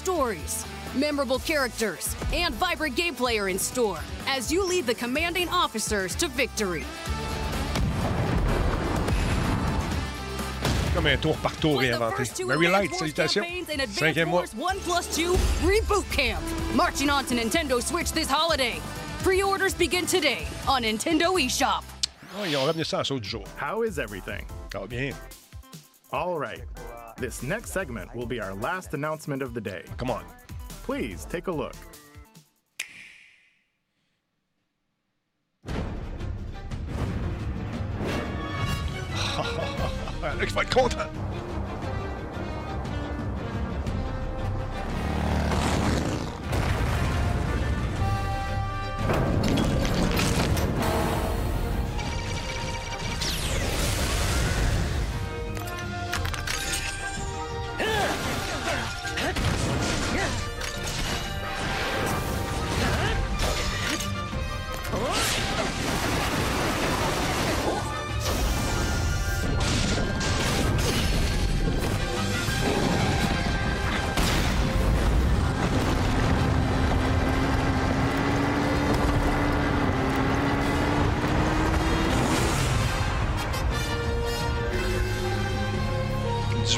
[0.03, 6.13] Stories, memorable characters, and vibrant gameplay are in store as you lead the commanding officers
[6.13, 6.83] to victory.
[10.93, 12.17] Comme un tour par tour réinventé.
[12.17, 13.45] First two Mary Light, salutations.
[13.45, 14.53] campaigns and Advance Cinquième mois.
[14.53, 16.43] 1 plus 2 Reboot Camp.
[16.75, 18.79] Marching on to Nintendo Switch this holiday.
[19.23, 21.83] Pre-orders begin today on Nintendo eShop.
[22.37, 23.45] Oh, ils ont ramené ça à l'assaut du jour.
[23.57, 24.45] How is everything?
[24.71, 25.13] Ça va bien.
[26.11, 26.61] All right.
[27.17, 29.83] This next segment will be our last announcement of the day.
[29.97, 30.25] Come on.
[30.83, 31.75] Please take a look.
[40.23, 41.09] Être content.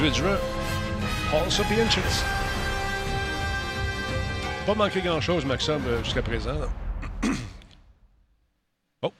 [0.06, 0.38] Le 18 juin,
[1.32, 2.22] Halls of the Ancients.
[4.64, 6.60] Pas manqué grand-chose, Maxime, euh, jusqu'à présent.
[9.02, 9.12] Oh.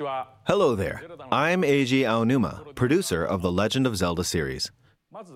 [0.00, 0.26] là.
[0.44, 1.02] Hello there.
[1.30, 4.72] I'm Eiji Aonuma, producer of the Legend of Zelda series.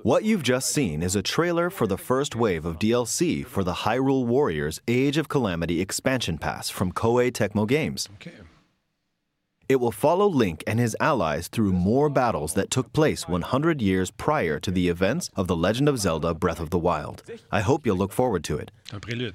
[0.02, 3.84] What you've just seen is a trailer for the first wave of DLC for the
[3.84, 8.08] Hyrule Warriors Age of Calamity expansion pass from Koei Tecmo Games.
[9.68, 14.12] It will follow Link and his allies through more battles that took place 100 years
[14.12, 17.24] prior to the events of The Legend of Zelda Breath of the Wild.
[17.50, 18.70] I hope you'll look forward to it.
[18.92, 19.34] Un prélude.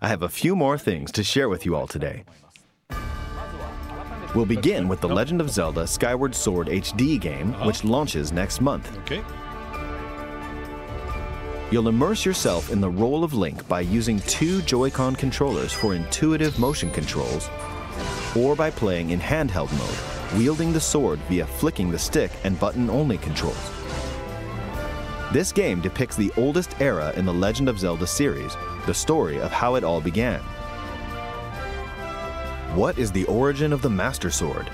[0.00, 2.24] I have a few more things to share with you all today.
[4.34, 7.66] We'll begin with The Legend of Zelda Skyward Sword HD game, uh-huh.
[7.66, 8.90] which launches next month.
[9.00, 9.22] Okay.
[11.70, 16.58] You'll immerse yourself in the role of Link by using two Joy-Con controllers for intuitive
[16.58, 17.48] motion controls,
[18.36, 23.18] or by playing in handheld mode, wielding the sword via flicking the stick and button-only
[23.18, 23.70] controls.
[25.32, 29.50] This game depicts the oldest era in the Legend of Zelda series, the story of
[29.50, 30.40] how it all began.
[32.74, 34.68] What is the origin of the Master Sword?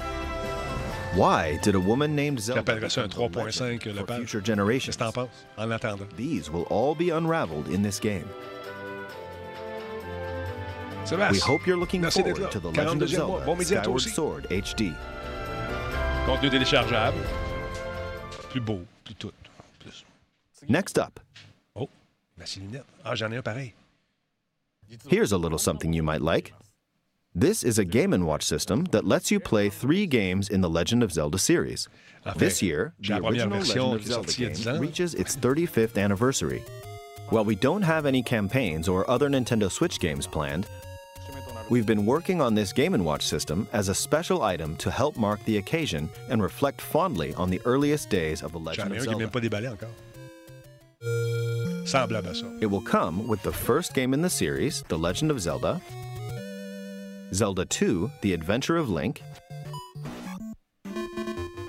[1.14, 4.96] Why did a woman named Zelda J'appellerais ça the 3.5 legend le for future generations?
[4.96, 5.44] Qu'est-ce que t'en penses?
[5.58, 6.16] En attendant.
[6.16, 8.28] These will all be unraveled in this game.
[11.10, 12.34] We hope you're looking Merci là.
[12.34, 14.10] forward to the Legend of Zelda Bon midi à toi Skyward aussi.
[14.10, 14.94] Sword HD.
[16.26, 17.18] Contenu téléchargeable.
[18.50, 19.32] Plus beau, plus tout.
[19.80, 20.04] Plus.
[20.68, 21.18] Next up,
[21.74, 21.88] Oh,
[22.36, 22.84] ma lunette.
[23.04, 23.72] Ah, j'en ai un pareil.
[25.08, 26.52] here's a little something you might like.
[27.34, 30.68] This is a Game & Watch system that lets you play three games in the
[30.68, 31.88] Legend of Zelda series.
[32.26, 34.64] En This year, the original Legend of Zelda sortie il y a 10 ans.
[34.64, 36.62] game reaches its 35th anniversary.
[37.30, 40.66] While we don't have any campaigns or other Nintendo Switch games planned,
[41.70, 45.16] we've been working on this Game & Watch system as a special item to help
[45.16, 49.04] mark the occasion and reflect fondly on the earliest days of the Legend of un
[49.04, 49.32] qui n'est même Zelda.
[49.32, 49.88] pas déballé encore.
[51.86, 52.62] Semblable à.
[52.62, 55.80] It will come with the first game in the series, The Legend of Zelda,
[57.32, 59.22] Zelda 2, The Adventure of Link,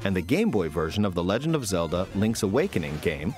[0.04, 3.36] and the Game Boy version of The Legend of Zelda Link's Awakening game,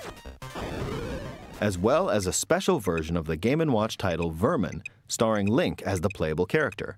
[1.59, 4.81] as well as a special version of the Game & Watch title Vermin,
[5.13, 6.97] starring Link as the playable character.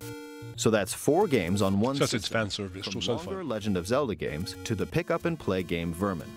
[0.56, 2.88] So that's four games on one du system, fan service.
[2.88, 3.50] From longer fun.
[3.50, 6.32] Legend of Zelda games to the pick up and play game Vermin.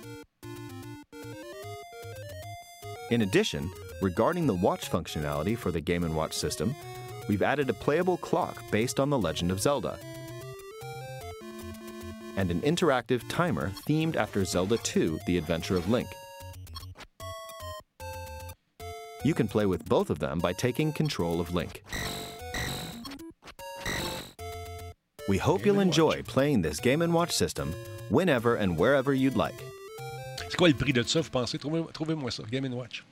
[3.10, 3.70] In addition,
[4.02, 6.74] regarding the watch functionality for the Game & Watch system,
[7.28, 9.98] we've added a playable clock based on The Legend of Zelda
[12.38, 16.08] and an interactive timer themed after Zelda 2 The Adventure of Link.
[19.28, 21.84] You can play with both of them by taking control of Link.
[25.28, 27.74] We hope you'll enjoy playing this Game & Watch system
[28.08, 29.62] whenever and wherever you'd like.
[30.38, 31.58] C'est quoi le prix de ça, vous pensez?
[31.58, 32.50] Trouvez- Trouvez-moi ça.
[32.50, 33.04] Game Watch.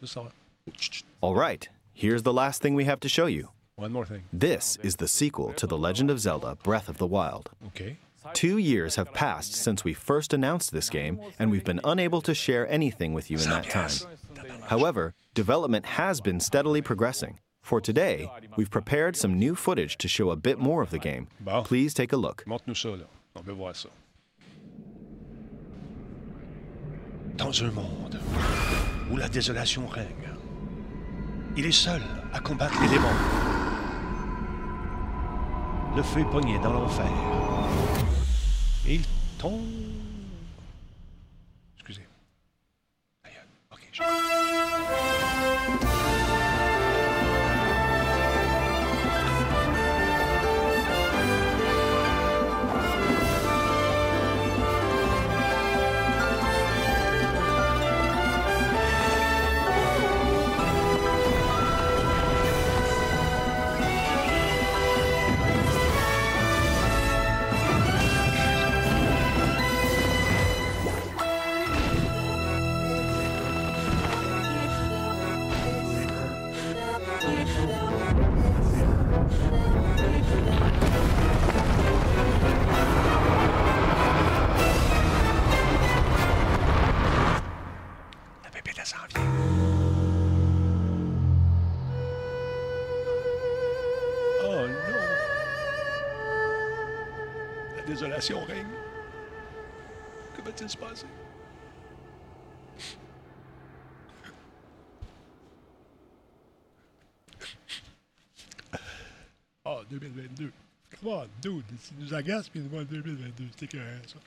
[1.20, 3.50] All right, here's the last thing we have to show you.
[3.76, 4.22] One more thing.
[4.32, 7.50] This is the sequel to The Legend of Zelda Breath of the Wild.
[7.66, 7.98] OK.
[8.32, 12.34] Two years have passed since we first announced this game, and we've been unable to
[12.34, 13.90] share anything with you in that time.
[14.66, 17.38] However, development has been steadily progressing.
[17.62, 21.28] For today, we've prepared some new footage to show a bit more of the game.
[21.64, 22.44] Please take a look.
[22.46, 23.06] Montre-nous ça, là.
[23.36, 23.88] On veut voir ça.
[27.36, 28.18] Dans un monde
[29.10, 30.30] où la désolation règne,
[31.56, 32.02] il est seul
[32.32, 33.08] à combattre les démons.
[35.96, 37.06] Le feu est pogné dans l'enfer.
[38.86, 39.02] Et il
[39.38, 39.60] tombe.
[110.16, 110.52] 2022.
[111.00, 113.44] Come on, dude, tu nous agaces puis nous voit 2022.
[113.56, 114.18] C'est écœurant, ça.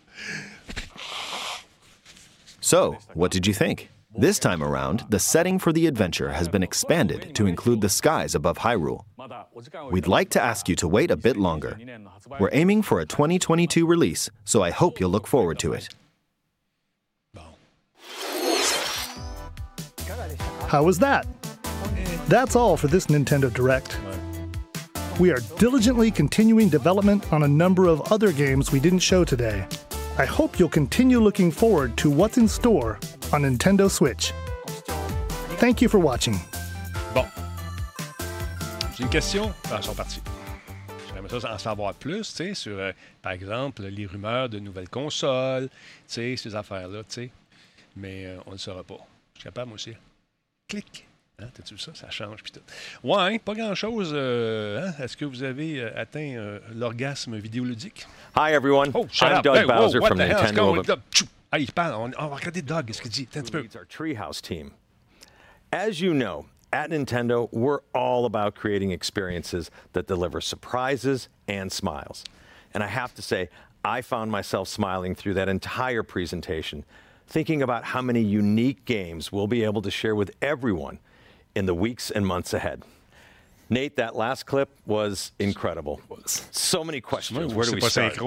[2.61, 3.89] So, what did you think?
[4.17, 8.33] This time around, the setting for the adventure has been expanded to include the skies
[8.33, 9.05] above Hyrule.
[9.91, 11.77] We'd like to ask you to wait a bit longer.
[12.39, 15.89] We're aiming for a 2022 release, so I hope you'll look forward to it.
[20.67, 21.25] How was that?
[22.27, 23.97] That's all for this Nintendo Direct.
[25.19, 29.67] We are diligently continuing development on a number of other games we didn't show today.
[30.17, 32.99] I hope you'll continue looking forward to what's in store
[33.33, 34.31] on Nintendo Switch.
[35.59, 36.39] Thank you for watching.
[37.13, 37.25] Bon.
[38.95, 39.53] J'ai une question.
[39.69, 40.21] Ah, sont partis.
[41.13, 44.87] J'aimerais ça en savoir plus, tu sais, sur, euh, par exemple, les rumeurs de nouvelles
[44.87, 45.75] consoles, tu
[46.07, 47.31] sais, ces affaires-là, tu sais.
[47.97, 49.05] Mais euh, on ne saura pas.
[49.33, 49.91] Je suis capable, moi aussi.
[50.69, 51.08] Clic.
[51.41, 51.91] Hein, T'as-tu vu ça?
[51.93, 52.59] Ça change, puis tout.
[53.03, 54.11] Ouais, pas grand-chose.
[54.13, 55.03] euh, hein?
[55.03, 58.05] Est-ce que vous avez euh, atteint euh, l'orgasme vidéoludique?
[58.35, 58.91] Hi, everyone.
[58.93, 59.43] Oh, shut I'm up.
[59.43, 60.89] Doug Hey, whoa, Bowser what from the hell is Nintendo.
[60.89, 60.99] of-?
[61.51, 61.93] Ah, il parle.
[61.95, 62.87] On, on va regarder Doug.
[62.87, 63.27] Qu'est-ce qu'il dit?
[63.31, 63.79] Attends un petit peu.
[63.79, 64.71] our Treehouse team.
[65.71, 72.23] As you know, at Nintendo, we're all about creating experiences that deliver surprises and smiles.
[72.73, 73.49] And I have to say,
[73.85, 76.83] I found myself smiling through that entire presentation,
[77.27, 80.99] thinking about how many unique games we'll be able to share with everyone
[81.55, 82.83] in the weeks and months ahead.
[83.69, 86.01] Nate, that last clip was incredible.
[86.51, 87.53] So many questions.
[87.53, 88.17] Where do we start?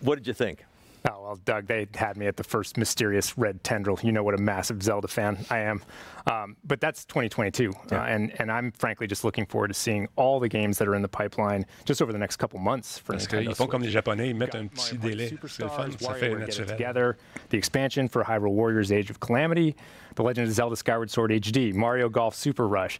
[0.00, 0.64] What did you think?
[1.10, 3.98] Oh, well, Doug, they had me at the first mysterious red tendril.
[4.02, 5.82] You know what a massive Zelda fan I am.
[6.26, 7.72] Um, but that's 2022.
[7.90, 10.94] Uh, and, and I'm frankly just looking forward to seeing all the games that are
[10.94, 13.90] in the pipeline just over the next couple months for Parce qu'ils font comme les
[13.90, 15.28] Japonais, ils mettent un petit délai.
[15.46, 16.66] C'est le fun, ça fait WarioWare Get It naturel.
[16.76, 17.16] Together,
[17.50, 19.76] the expansion for Hyrule Warriors Age of Calamity,
[20.16, 22.98] The Legend of Zelda Skyward Sword HD, Mario Golf Super Rush,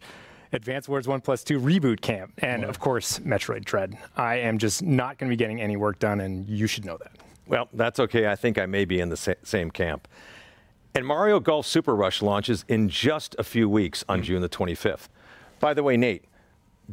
[0.51, 3.97] Advance Wars 1 Plus 2 Reboot Camp, and of course, Metroid Dread.
[4.17, 6.97] I am just not going to be getting any work done, and you should know
[6.97, 7.11] that.
[7.49, 8.27] Well, that's okay.
[8.27, 10.07] I think I may be in the sa- same camp.
[10.93, 15.07] And Mario Golf Super Rush launches in just a few weeks on June the 25th.
[15.59, 16.25] By the way, Nate,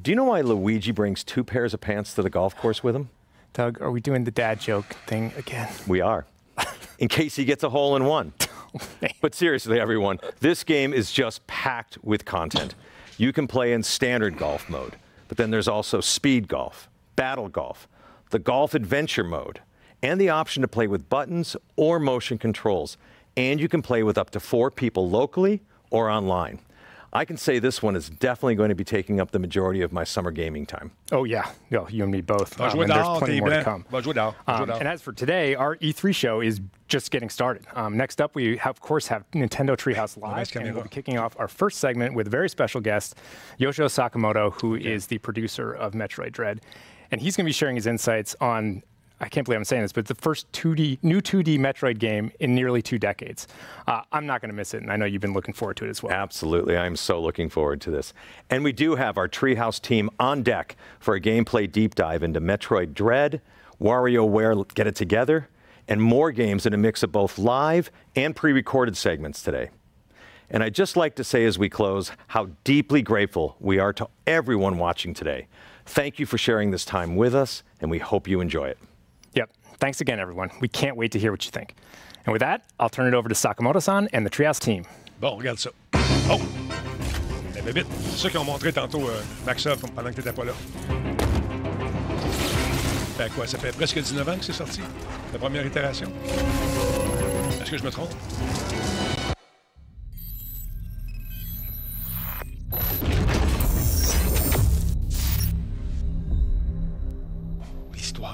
[0.01, 2.97] do you know why Luigi brings two pairs of pants to the golf course with
[2.97, 3.11] him?
[3.53, 5.69] Doug, are we doing the dad joke thing again?
[5.87, 6.27] We are.
[6.99, 8.33] in case he gets a hole in one.
[9.21, 12.75] but seriously, everyone, this game is just packed with content.
[13.19, 14.97] You can play in standard golf mode,
[15.29, 17.89] but then there's also speed golf, battle golf,
[18.31, 19.61] the golf adventure mode,
[20.03, 22.97] and the option to play with buttons or motion controls.
[23.37, 26.61] And you can play with up to four people locally or online.
[27.13, 29.91] I can say this one is definitely going to be taking up the majority of
[29.91, 30.91] my summer gaming time.
[31.13, 32.55] Oh yeah, no, you and me both.
[32.57, 33.87] Va jouer and there's plenty more to come.
[33.91, 37.11] Va jouer dehors, va jouer Um, and as for today, our E3 show is just
[37.11, 37.65] getting started.
[37.75, 40.91] Um, next up, we have, of course have Nintendo Treehouse Live, nice and we'll be
[40.91, 43.15] kicking off our first segment with a very special guest,
[43.57, 46.61] Yoshio Sakamoto, who is the producer of Metroid Dread,
[47.11, 48.83] and he's going to be sharing his insights on.
[49.19, 52.31] I can't believe I'm saying this, but it's the first 2D, new 2D Metroid game
[52.39, 53.49] in nearly two decades.
[53.87, 55.87] Uh, I'm not going to miss it, and I know you've been looking forward to
[55.87, 56.13] it as well.
[56.13, 56.77] Absolutely.
[56.77, 58.13] I'm so looking forward to this.
[58.51, 62.43] And we do have our Treehouse team on deck for a gameplay deep dive into
[62.43, 63.41] Metroid Dread,
[63.81, 65.49] WarioWare Get It Together,
[65.89, 69.71] and more games in a mix of both live and pre recorded segments today.
[70.51, 74.09] And I'd just like to say as we close how deeply grateful we are to
[74.27, 75.49] everyone watching today.
[75.87, 78.79] Thank you for sharing this time with us, and we hope you enjoy it.
[79.79, 80.51] Thanks again, everyone.
[80.61, 81.75] We can't wait to hear what you think.
[82.25, 84.85] And with that, I'll turn it over to Sakamoto-san and the Treehouse team.
[85.21, 85.71] Bon, regarde ça.
[86.31, 86.41] Oh!
[87.55, 87.87] Eh la bébite.
[88.11, 90.53] C'est ça qu'ils ont montré tantôt, euh, Maxov, pendant que tu n'étais pas là.
[93.17, 93.47] Fait quoi?
[93.47, 94.81] Ça fait presque 19 ans que c'est sorti,
[95.33, 96.11] la première itération.
[97.61, 98.11] Est-ce que je me trompe?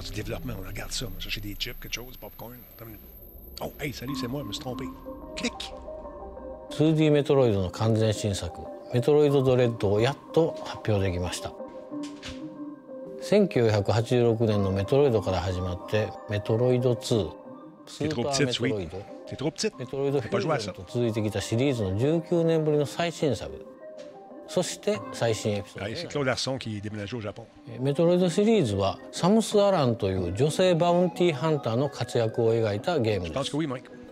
[0.03, 1.07] Du développement, on regarde ça.
[1.07, 2.53] On va des chips, quelque chose, popcorn.
[3.61, 4.85] Oh, hey, salut, c'est moi, je me suis trompé.
[5.37, 5.53] Clic!
[6.73, 8.63] 2D メトロイドの完全新作
[8.95, 11.53] メトロイドドレッドをやっと発表できました
[13.23, 17.31] 1986年のメトロイドから始まってメトロイド2
[17.87, 18.99] スーパーメトロイ.ド.
[19.79, 23.51] メトロイドフュージョ.ンと続いてきたシリーズの19年ぶりの最新作
[24.49, 27.45] そして最新エピソード au Japon.
[27.81, 33.53] メトロイドシリーズはサムス・アランという女性バウンティーハンターの活躍を描いたゲームです.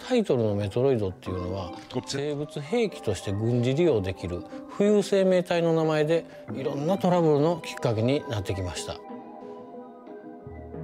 [0.07, 1.73] タイトルのメトロイドっていうのは
[2.07, 4.43] 生物兵器として軍事利用できる
[4.79, 6.25] 浮遊生命体の名前で
[6.55, 8.97] いろんなトラブルのきっかけになってきました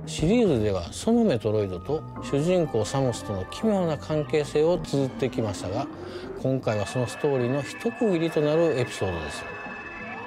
[0.07, 5.87] シリーズではそのメトロイドと主人公サムスとの奇妙な関係性を綴ってきましたが
[6.47, 9.45] 今回はそのストーリーの一区切りとなるエピソードです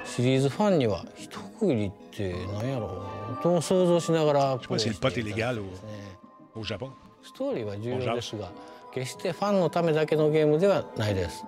[0.04, 3.06] シリーズファンには一区切りって何やろ
[3.40, 3.42] う。
[3.42, 6.90] と想像しながら Je sais pas si le pot est légal au, au Japon.
[7.24, 8.52] ストーリーは重要ですが
[8.94, 11.46] 決してファンのためだけのゲームではないです。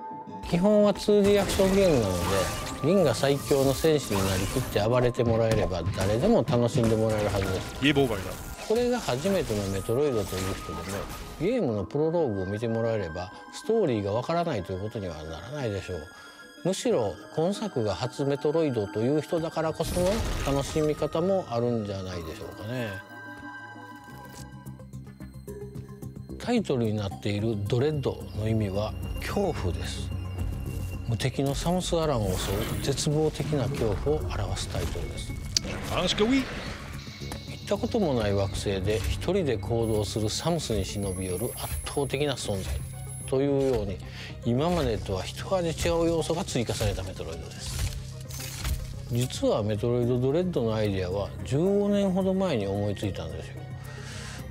[0.50, 2.20] 基本は 2D アクションゲームなので
[2.84, 7.76] 銀が最強の戦士になりきって暴れてもらえれば誰でも楽しんでもらえるはずです
[8.72, 10.82] これが初めてのメトロイドという人でも
[11.42, 16.08] ゲームのプロローグを見てもらえればストーリーがわからないということにはならないでしょう。
[16.64, 20.10] むしろ今作が初メトロイドという人だからこその
[20.48, 22.92] 楽しみ方もあるんじゃないでしょうかね。
[26.40, 30.10] タイトルになっている「ドレッド」の意味は恐怖です。
[31.10, 35.34] 無敵のサムス・アランを襲う絶望的な恐怖を表すタイトルです。
[37.72, 42.74] たこともない惑星で一人で行動するサムスに忍び寄る圧倒的な存在。
[43.28, 43.98] というように
[44.44, 47.98] 今までとは一味違う要素が追加されたメトロイドです。
[49.10, 53.62] 実はメトロイドドレッドのアイデアは15年ほど前に思いついたんですよ。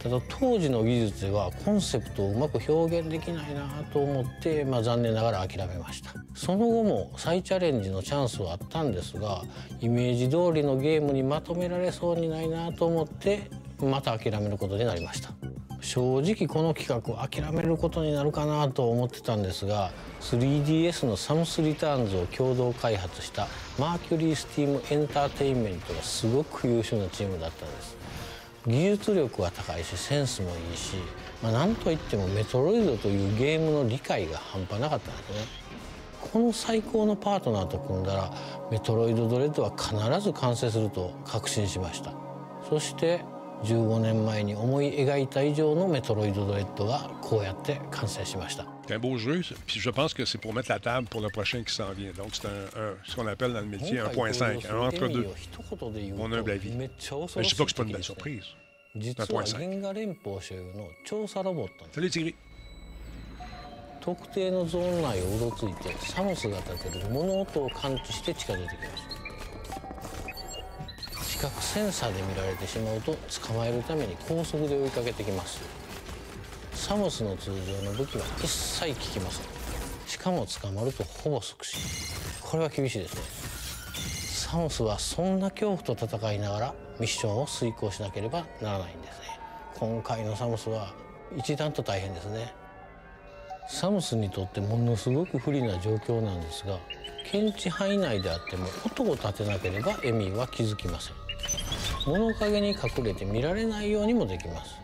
[0.03, 6.14] ただ当時の技術ではコンセプトをうまく表現できないなと思って、まあ、残念ながら諦めました。
[6.34, 9.42] その後も再チャレンジのチャンスはあったんですが
[9.80, 13.51] イメージ通りのゲームにまとめられそうにないなと思って
[13.82, 15.30] また諦めることになりました。
[15.82, 19.90] 正直この企画を諦めることになるかなと思ってたんですが
[20.20, 23.48] 3DS のサムスリターンズを共同開発した
[23.78, 27.99] マーキュリースティームエンターテインメントがすごく優秀なチームだったんです。
[28.66, 30.96] 技術力は高いしセンスもいいし、
[31.42, 35.46] まあ、なんといってもメトロイドというゲームの理解が半端なかったんですね。
[36.32, 38.32] この最高のパートナーと組んだら
[38.70, 42.12] メトロイドドレッドは必ず完成すると確信しました。
[42.68, 43.24] そして
[43.64, 48.80] 15年前に思い描いた以上のメトロイドドレッドがこうやって完成しました。
[48.88, 51.63] C'est un beau jeu, puis je pense que c'est pour mettre la table pour le prochain
[51.63, 52.11] qui s'en vient.
[52.13, 55.28] Donc, c'est un, un- ce qu'on appelle dans le métier 1.5, un entre-deux.
[56.15, 56.71] Mon humble avis.
[56.71, 58.43] Mais je ne sais pas que c'est pas une belle surprise.
[58.93, 59.59] C'est 実は 1.5.
[59.59, 62.34] 銀河連邦所有の調査ロボット Salut Thierry.
[63.99, 68.88] 特定のゾーン内をうろついてサムスが立てる物音を感知して近づいてきま
[71.26, 73.15] す視覚センサーで見られてしまうと
[73.47, 75.59] 捕まえるために高速で追いかけてきます
[76.81, 79.45] サムスの通常の武器は一切効きません。
[80.07, 81.76] しかも捕まるとほぼ即死。
[82.41, 83.20] これは厳しいですね。
[84.51, 89.26] サムスはそんな恐怖と戦いながらミッションを遂行しなければならないんですね。
[89.76, 90.93] 今回のサムスは
[91.37, 92.53] 一段と大変ですね。
[93.68, 96.81] サムスにとってものすごく不利な状況なんですが
[97.31, 101.14] 検知範囲内であっても音を立てなければエミーは気づきません。
[102.07, 104.80] 物陰に隠れて見られないようにもできます。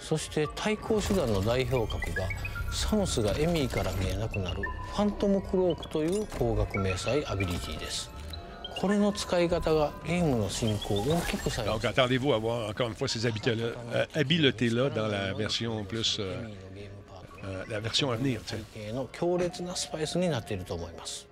[0.00, 2.28] そして対抗手段の代表格が
[2.72, 8.10] サムスがエミーから見えなくなるファントムクロークという高額迷彩アビリティです
[8.80, 16.18] これの使い方がゲームの進行を大きく左右 Donc, attendez-vous à voir encore une fois ces euh, habiletés-là dans la version plus.
[16.18, 16.48] euh,
[17.44, 18.40] euh, la version à venir,
[18.94, 21.26] の強烈なスパイスになっていると思います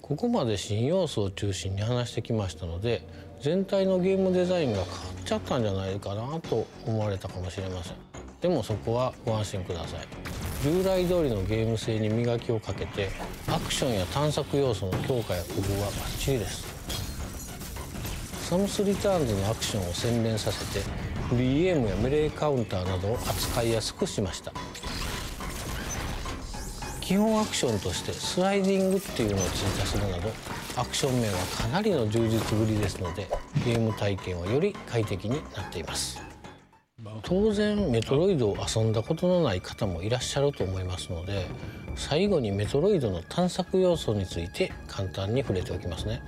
[0.00, 3.02] ここまで新要素を中心に話してきましたので
[3.40, 7.96] 全体のゲームデザインが変わっちゃったんじゃないかなと思われたかもしれません。
[8.40, 10.00] でもそこはご安心ください。
[10.62, 13.10] 従来通りのゲーム性に磨きをかけて
[13.46, 16.66] アクションや探索要素の強化や工夫はバッチリです。
[18.48, 20.84] サムスリターンズのアクションを洗練させて
[21.28, 24.52] フリーエームやメレーカウンターなどを扱いやすくしました。
[27.00, 30.30] 基本アクションとしてスライディングっていうのを追加するなど
[30.78, 33.26] アクション面はかなりの充実ぶりですので
[33.64, 36.22] ゲーム体験はより快適になっています。
[37.22, 41.46] 当然メトロイドを遊んだことのない方もいらっしゃると思いますので
[41.96, 46.22] 最後にメトロイドの探索要素について簡単に触れておきますね。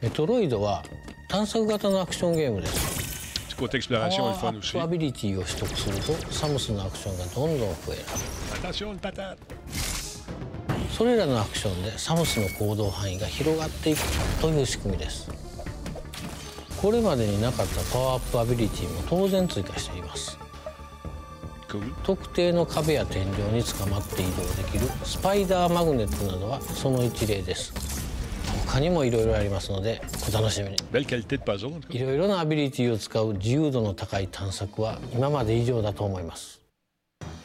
[0.00, 0.82] メトロイドは
[1.28, 3.56] 探索型のアクションゲームです。
[3.58, 8.02] パワーアップアビリティを取得するとサムスのアクションがどんどん増える。
[10.98, 14.00] それらのアクションでサムスの行動範囲が広がっていく
[14.40, 15.30] という仕組みです。
[16.82, 20.36] これまでになかったパワーアップアビリティも当然追加しています。
[22.02, 27.72] 特定の壁や天井につかまって移動できるスパイダーマグネットなどはその一例です。
[28.66, 30.76] 他にもいろいろありますのでお楽しみに.
[31.90, 36.57] いろいろなアビリティを使う自由度の高い探索は今まで以上だと思います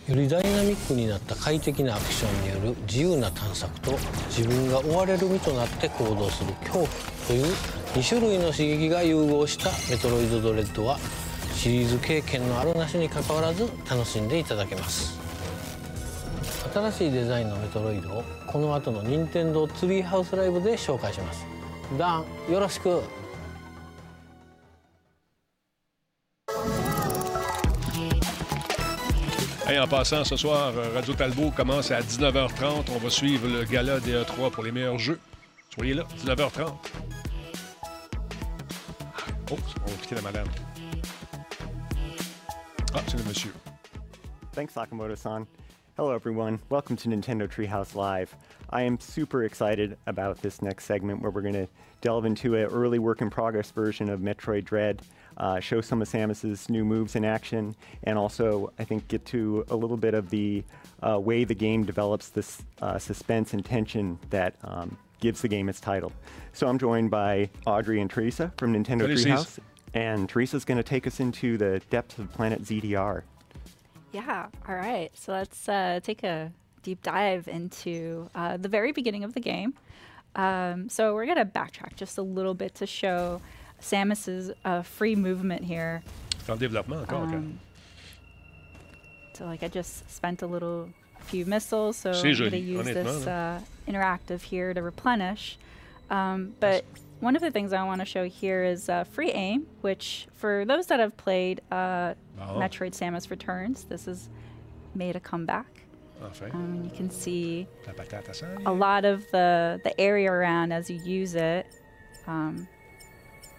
[0.07, 3.91] よりダイナミックになった快適なアクションによる自由な探索と
[4.27, 6.87] 自分が追われる身となって行動する恐怖
[7.25, 7.45] という
[7.93, 10.99] 2種類の刺激が融合したメトロイドドレッドは
[11.53, 15.17] シリーズ経験のあるなしにかかわらず楽しんでいただけます。
[16.73, 21.45] 新しいデザインのメトロイドをこの後の任天堂ツリーハウスライブで紹介します。
[21.97, 23.03] ダンよろしく。
[29.79, 32.91] En passant, ce soir, euh, Radio Talbot commence à 19h30.
[32.93, 35.19] On va suivre le gala des E3 pour les meilleurs jeux.
[35.73, 36.73] Soyez là, 19h30.
[39.51, 40.47] Oh, on va quitter la madame.
[42.93, 43.51] Ah, c'est le monsieur.
[44.53, 45.47] Thanks, Sakamoto-san.
[45.97, 46.59] Hello, everyone.
[46.69, 48.35] Welcome to Nintendo Treehouse Live.
[48.69, 51.67] I am super excited about this next segment where we're going to
[52.01, 55.01] delve into an early work in progress version of Metroid Dread,
[55.37, 59.65] uh, show some of Samus's new moves in action, and also, I think, get to
[59.69, 60.63] a little bit of the
[61.01, 65.69] uh, way the game develops this uh, suspense and tension that um, gives the game
[65.69, 66.11] its title.
[66.53, 69.59] So I'm joined by Audrey and Teresa from Nintendo Salut, Treehouse,
[69.93, 73.23] and Teresa's going to take us into the depths of Planet ZDR.
[74.11, 74.47] Yeah.
[74.67, 75.09] All right.
[75.15, 76.51] So let's uh, take a
[76.83, 79.73] deep dive into uh, the very beginning of the game.
[80.35, 83.41] Um, so we're gonna backtrack just a little bit to show
[83.83, 86.01] Samus's uh, free movement here.
[86.45, 87.23] C'est en développement encore.
[87.23, 87.59] Um,
[89.33, 90.89] so like I just spent a little
[91.21, 95.57] few missiles, so I'm gonna use this uh, interactive here to replenish.
[96.09, 96.83] Um, but
[97.21, 100.65] one of the things I want to show here is uh, free aim, which for
[100.65, 102.55] those that have played uh, Oh.
[102.59, 104.27] Metroid Samus Returns, this has
[104.95, 105.67] made a comeback.
[106.21, 107.67] Enfin, Um, you can see
[108.65, 111.67] a lot of the the area around as you use it.
[112.27, 112.67] Um,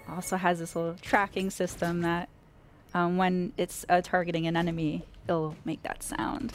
[0.09, 2.29] also has this little tracking system that
[2.95, 6.53] um, when it's uh, targeting an enemy, it'll make that sound.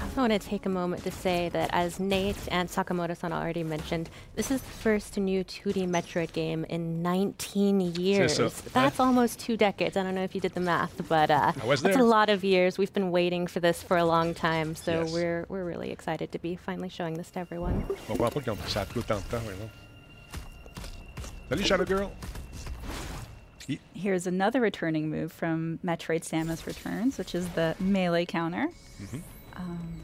[0.00, 3.64] I also want to take a moment to say that, as Nate and Sakamoto-san already
[3.64, 8.38] mentioned, this is the first new 2D Metroid game in 19 years.
[8.38, 8.50] ça.
[8.72, 9.96] That's almost two decades.
[9.96, 11.98] I don't know if you did the math, but uh, that's there.
[11.98, 12.78] a lot of years.
[12.78, 15.12] We've been waiting for this for a long time, so Yes.
[15.12, 17.84] we're we're really excited to be finally showing this to everyone.
[17.88, 19.42] Je comprends pas qu'ils ont pris ça a pris autant de temps.
[19.42, 19.70] voyons.
[21.48, 22.12] Salut, Shadow Girl.
[23.94, 28.68] Here's another returning move from Metroid Samus Returns, which is the melee counter.
[29.02, 29.22] Mhm.
[29.56, 30.00] Um,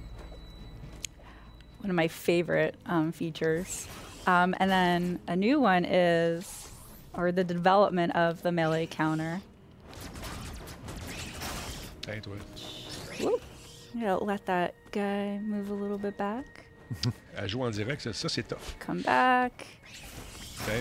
[1.80, 3.86] one of my favorite um, features.
[4.26, 6.68] Um, and then a new one is,
[7.14, 9.40] or the development of the melee counter.
[12.02, 12.20] Toi.
[13.20, 13.42] Whoop.
[14.22, 16.44] Let that guy move a little bit back.
[17.36, 18.76] Elle joue en direct, ça, c'est tough.
[18.78, 19.66] Come back.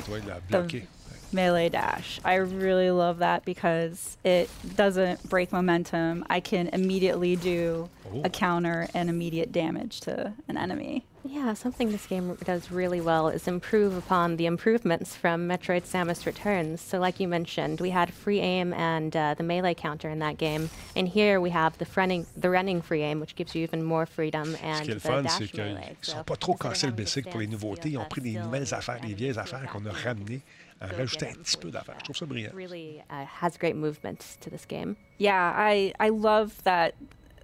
[0.06, 0.88] Toi, il l'a The bloqué.
[1.34, 2.20] Melee dash.
[2.24, 6.26] I really love that because it doesn't break momentum.
[6.30, 8.22] I can immediately do Oh.
[8.26, 11.06] a counter and immediate damage to an enemy.
[11.26, 16.26] Yeah, something this game does really well is improve upon the improvements from Metroid Samus
[16.26, 16.82] Returns.
[16.82, 20.38] So, like you mentioned, we had free aim and uh, the melee counter in that
[20.38, 23.82] game, and here we have the running, the running free aim, which gives you even
[23.84, 25.96] more freedom Ce and qui est le the fun, dash c'est qu'ils melee.
[25.98, 27.90] ne sont pas trop cassés le bicycle pour les nouveautés.
[27.92, 30.42] Ils ont pris des nouvelles affaires, des vieilles affaires qu'on a ramenées,
[30.84, 31.96] en rajoutant un petit peu d'affaires.
[32.00, 32.52] Je trouve ça brillant.
[32.54, 34.96] really uh, has great movement to this game.
[35.20, 36.96] Yeah, I I love that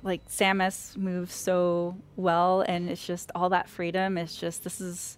[0.04, 4.18] like Samus moves so well and it's just all that freedom.
[4.18, 5.18] It's just this is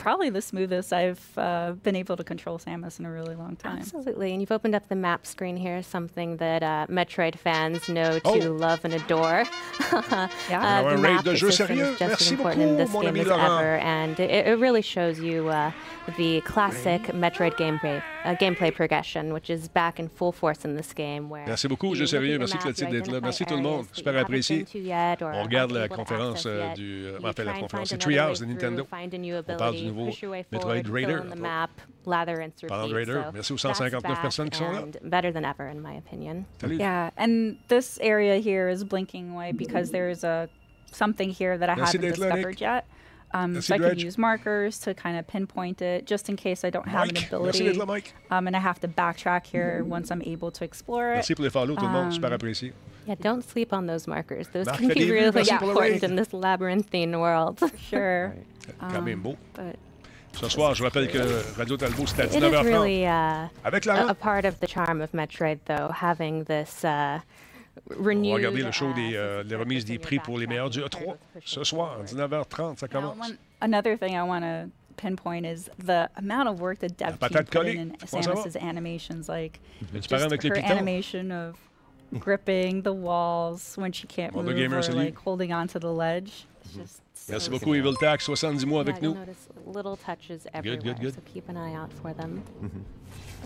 [0.00, 3.78] probably the smoothest I've uh, been able to control Samus in a really long time.
[3.78, 8.18] Absolutely, and you've opened up the map screen here, something that uh, Metroid fans know
[8.18, 8.52] to Oh.
[8.52, 9.44] love and adore.
[10.50, 10.62] Yeah.
[10.62, 11.92] uh, the map de jeu sérieux.
[11.92, 13.60] is just as Merci important in this game as Laurent.
[13.60, 15.70] ever, and it, it really shows you uh,
[16.16, 20.92] the classic Metroid gameplay uh, gameplay progression, which is back in full force in this
[20.92, 21.28] game.
[21.28, 22.38] Where Merci beaucoup, you Jeu look Sérieux.
[22.38, 23.20] Merci map, you Clotilde d'être là.
[23.20, 23.86] Merci tout le monde.
[23.92, 24.58] Super apprécié.
[24.58, 26.74] been to yet or On regarde la conférence access euh, yet.
[26.76, 27.00] du.
[27.02, 27.88] You en fait, la conférence.
[27.88, 28.84] C'est another way Treehouse de Nintendo.
[28.84, 31.18] Find a new On parle du ability, nouveau push your Metroid Raider.
[31.20, 31.70] fill the map,
[32.04, 33.12] lather, rinse, Parlant de repeat.
[33.12, 34.82] Raider, So merci aux that's 159 back personnes qui sont là.
[34.82, 36.46] and Better than ever, in my opinion.
[36.66, 40.48] Yeah, and this area here is blinking away because there's a
[40.92, 42.60] something here that I Merci haven't d'être là, discovered Nick.
[42.60, 42.84] yet.
[43.32, 44.02] Um, so I could Dredge.
[44.04, 47.62] use markers to kind of pinpoint it, just in case I don't have an ability.
[47.62, 48.12] merci d'être là, Mike.
[48.30, 51.16] Um, and I have to backtrack here once I'm able to explore it.
[51.16, 52.06] Merci pour les follow, tout le monde.
[52.06, 52.72] Um, Super apprécié.
[53.06, 54.48] Yeah, don't sleep on those markers.
[54.48, 57.60] Those Marc can fait be really merci pour le important in this labyrinthine world.
[57.88, 58.34] Sure.
[58.80, 59.36] Quand même beau.
[59.54, 59.76] But
[60.32, 61.18] Ce soir, je rappelle que
[61.56, 62.62] Radio Talbot, c'est à 19h30.
[62.64, 67.18] really uh, Avec a, a part of the charm of Metroid, though, having this uh,
[67.98, 70.70] On va regarder le show uh, des, euh, des remises des prix pour les meilleurs
[70.70, 71.16] du E3.
[71.44, 73.16] Ce soir, 19h30, ça commence.
[73.60, 77.46] another thing I want to pinpoint is the amount of work the dev team patate
[77.46, 77.74] put collée.
[77.76, 78.06] in, in?
[78.06, 79.28] Samus's animations.
[79.28, 79.60] Like
[79.92, 81.56] just her animation of
[82.18, 86.46] gripping the walls when she can't move or like holding onto the ledge.
[86.64, 89.14] It's just Merci so beaucoup, Evil Tax, 70 mois Yeah, avec nous.
[89.14, 91.14] notice little touches everywhere, good, good.
[91.14, 92.42] so keep an eye out for them.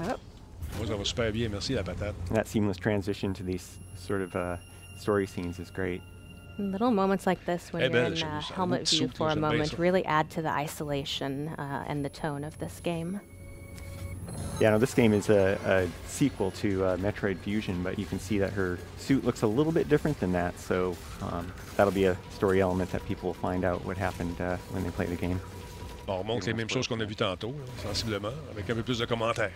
[0.03, 0.17] Oh.
[0.79, 1.49] Moi, ça va super bien.
[1.49, 2.15] Merci, la patate.
[2.33, 4.57] That seamless transition to these sort of uh,
[4.99, 6.03] story scenes is great.
[6.59, 9.29] Little moments like this when Eh you're ben, in j'aime uh, helmet view souffle, for
[9.31, 13.21] a moment really add to the isolation uh, and the tone of this game.
[14.61, 18.21] Yeah, no, this game is a, a sequel to uh, Metroid Fusion, but you can
[18.21, 22.05] see that her suit looks a little bit different than that, so um, that'll be
[22.05, 25.17] a story element that people will find out what happened uh, when they play the
[25.17, 25.41] game.
[26.07, 28.83] Bon, on montre les mêmes choses qu'on a vues tantôt, là, sensiblement, avec un peu
[28.83, 29.51] plus de commentaires.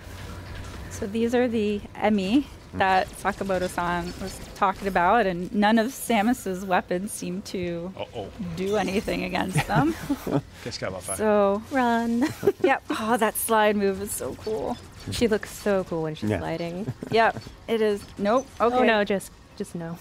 [0.99, 7.13] So these are the Emmy that Sakamoto-san was talking about, and none of Samus's weapons
[7.13, 8.27] seem to Uh-oh.
[8.57, 9.95] do anything against them.
[10.65, 11.17] Qu'est-ce qu'elle va faire?
[11.17, 12.27] so Run.
[12.63, 12.83] yep.
[12.91, 14.77] Oh, that slide move is so cool.
[15.13, 16.41] She looks so cool when she's Yeah.
[16.41, 16.93] sliding.
[17.11, 18.03] Yep, it is.
[18.19, 18.47] Nope.
[18.61, 18.77] Okay.
[18.77, 19.97] Oh no, just just no.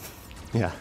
[0.54, 0.72] Yeah.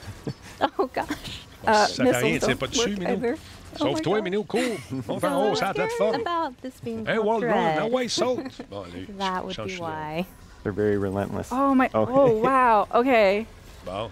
[0.60, 1.44] Oh gosh.
[1.66, 3.38] Uh, ça fait rien, missiles tu don't pas dessus, work Minou.
[3.80, 3.88] Either.
[3.88, 4.24] Oh my Sauve-toi, God.
[4.24, 4.78] Minou, cours!
[5.08, 6.20] On fait en haut, sur la plateforme.
[6.20, 7.78] About this being Hey, called Wall Run, Dread.
[7.82, 8.42] ah ouais, saute!
[8.70, 10.26] Bon, allez, That would be why.
[10.62, 11.48] They're very relentless.
[11.52, 11.88] Oh my.
[11.94, 12.12] Okay.
[12.12, 12.88] Oh wow.
[12.92, 13.46] Okay.
[13.84, 14.10] Bon.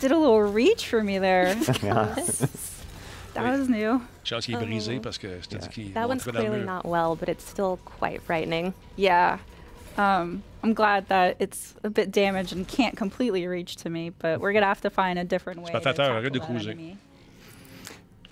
[0.00, 1.54] Did a little reach for me there.
[1.82, 2.14] Yeah.
[3.34, 4.00] that was new.
[4.24, 6.48] Chance qu'il est brisé parce que je t'ai dit qu'il That one's montrait dans le
[6.48, 8.72] clearly not well, but it's still quite frightening.
[8.96, 9.38] Yeah.
[9.98, 14.40] Um, I'm glad that it's a bit damaged and can't completely reach to me, but
[14.40, 15.72] we're gonna have to find a different way.
[15.72, 16.96] to Spectateur, arrête de tackle that cruiser.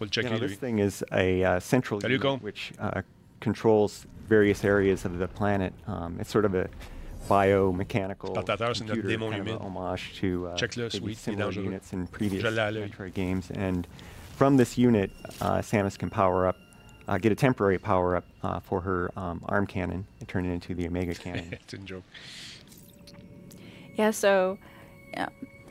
[0.01, 0.11] Enemy.
[0.11, 0.49] Faut le You know, lui.
[0.49, 2.39] this thing is a uh, central Salut, unit Con.
[2.41, 3.03] which uh,
[3.41, 5.73] controls various areas of the planet.
[5.87, 6.69] Um, it's sort of a
[7.29, 11.03] biomechanical Spectateur, c'est notre computer, démon kind of a homage to uh, Check-le, maybe sweet,
[11.05, 11.65] il est similar dangereux.
[11.65, 12.89] units in previous Je l'ai à l'œil.
[12.91, 13.51] Metroid games.
[13.55, 13.87] And
[14.37, 16.57] from this unit, uh, Samus can power up,
[17.09, 20.53] uh, get a temporary power up uh, for her um, arm cannon and turn it
[20.53, 21.51] into the Omega cannon.
[21.67, 22.05] C'est une joke.
[23.97, 24.11] Yeah.
[24.13, 24.57] So,
[25.13, 25.29] yeah,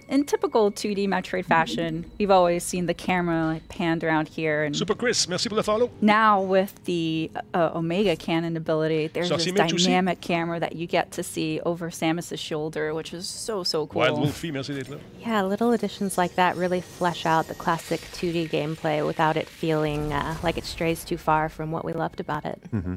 [0.10, 4.76] in typical 2D Metroid fashion, we've always seen the camera like panned around here, and
[4.76, 5.89] Super Chris, merci pour le follow.
[6.01, 9.86] now with the uh, Omega Cannon ability, there's Sorcier this Mitch aussi.
[9.86, 14.01] dynamic camera that you get to see over Samus's shoulder, which is so so cool.
[14.01, 14.97] Wild Wolfie, merci d'être là.
[15.20, 20.12] Yeah, little additions like that really flesh out the classic 2D gameplay without it feeling
[20.12, 22.60] uh, like it strays too far from what we loved about it.
[22.72, 22.95] hmm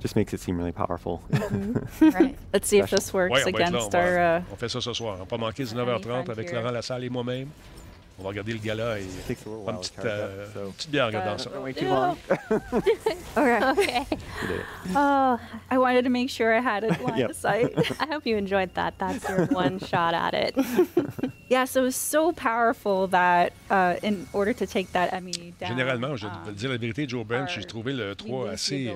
[0.00, 1.20] Just makes it seem really powerful.
[2.00, 2.34] right.
[2.54, 4.38] Let's see if this works Ouais, là, on, against va- our.
[4.38, 5.16] Uh, on fait ça ce soir.
[5.16, 7.48] On va pas manquer 19h30 avec Laurent Lassalle et moi-même.
[8.20, 9.04] On va regarder le gala et
[9.34, 11.50] prendre une petite, euh, so- petite bière en regardant ça.
[13.36, 13.64] Okay.
[13.70, 14.04] Okay.
[14.96, 15.38] Oh,
[15.70, 17.30] I wanted to make sure I had it line Yep.
[17.30, 17.70] of sight.
[18.00, 18.94] I hope you enjoyed that.
[18.98, 20.54] That's your one shot at it.
[21.48, 25.68] yeah, so it was so powerful that uh, in order to take that Emmy down,
[25.70, 28.28] Généralement, je vais um, te dire la vérité, Joe Bench, j'ai trouvé le we 3
[28.28, 28.94] lose the assez,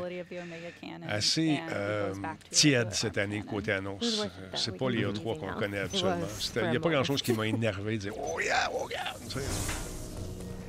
[1.09, 4.27] assez euh, a tiède cette année côté annonce.
[4.55, 5.59] C'est pas les be A3 leaving qu'on now.
[5.59, 6.17] connaît for
[6.63, 9.14] Il n'y a pas grand-chose qui m'a énervé de dire Oh yeah, oh yeah.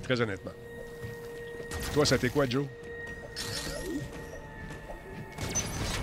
[0.04, 0.52] Très honnêtement.
[1.94, 2.66] Toi, ça t'est quoi, Joe?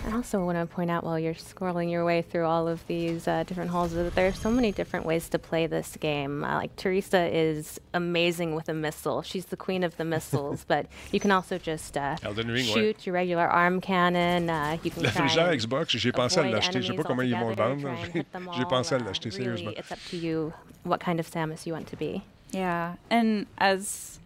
[0.04, 3.28] I also want to point out while you're scrolling your way through all of these
[3.28, 6.42] uh, different halls that there are so many different ways to play this game.
[6.44, 10.64] Uh, like Teresa is amazing with a missile; she's the queen of the missiles.
[10.68, 12.74] but you can also just uh, Elden Ring, ouais.
[12.74, 14.50] shoot your regular arm cannon.
[14.50, 16.82] Uh, you can La try frigidaire and Xbox, j'ai pensé à l'acheter.
[16.82, 17.80] Je sais pas enemies comment ils vont le vendre.
[17.82, 19.70] try and hit them J'ai pensé à l'acheter, Uh, sérieusement.
[19.70, 20.52] Really, it's up to you
[20.84, 22.22] what kind of Samus you want to be.
[22.50, 24.18] Yeah, and as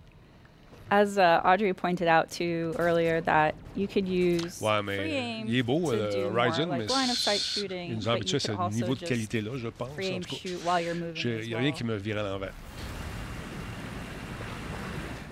[0.90, 5.10] as uh, Audrey pointed out too earlier, that you could use Ouais, free mais
[5.40, 6.30] aim il est beau, to euh,
[6.66, 8.76] mais like line of sight shooting, il nous but habitue you à ce could also
[8.76, 9.88] niveau de qualité-là, je pense.
[9.94, 10.36] free en aim tout cas.
[10.48, 11.14] shoot while you're moving.
[11.16, 11.74] J'ai- as Il n'y a rien well.
[11.76, 12.52] qui me vire à l'envers.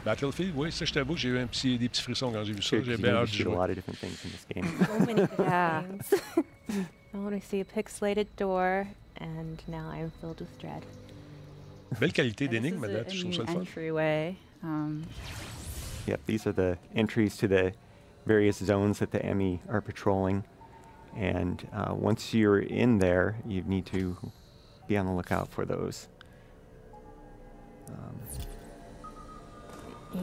[0.04, 2.60] Battlefield, oui, ça, je t'avoue j'ai eu un petit, des petits frissons quand j'ai vu
[2.60, 2.76] ça.
[2.82, 3.54] J'ai bien hâte de jouer.
[4.54, 5.82] Yeah.
[5.96, 6.20] things.
[7.14, 8.86] I want to see a pixelated door,
[9.20, 10.82] and now I'm filled with dread.
[12.00, 13.64] Belle qualité d'énigme, a je trouve ça le fun.
[14.64, 14.74] Entryway.
[14.84, 15.06] Um,
[16.06, 17.72] Yep, these are the entries to the
[18.26, 20.44] various zones that the Emmy are patrolling.
[21.16, 24.14] And uh, once you're in there, you need to
[24.86, 26.08] be on the lookout for those.
[27.88, 28.20] Um,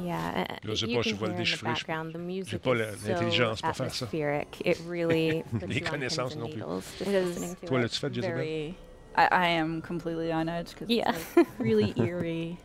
[0.06, 2.64] Yeah, uh, Je you pas, can je vais hear in the background the music is
[2.64, 4.04] so l'intelligence pour faire ça.
[4.04, 4.62] atmospheric.
[4.64, 6.56] It really puts Les on pins connaissances non plus.
[6.58, 8.36] needles just It is listening to Toi, l'as-tu fait, Jezebel?
[8.36, 8.78] very.
[9.16, 11.12] I, I am completely on edge because Yeah.
[11.12, 12.58] it's like really eerie.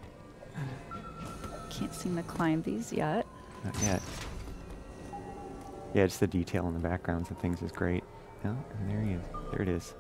[1.79, 3.27] Can't seem to climb these yet.
[3.65, 4.03] not yet.
[5.95, 8.05] Yeah, just the detail in the backgrounds and things is great.
[8.45, 9.23] Oh, and there he is.
[9.51, 9.95] There it is.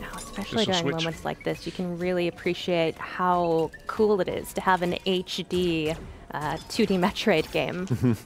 [0.00, 0.94] Now, especially during switch.
[0.96, 5.96] moments like this, you can really appreciate how cool it is to have an HD
[6.32, 7.86] uh, 2D Metroid game.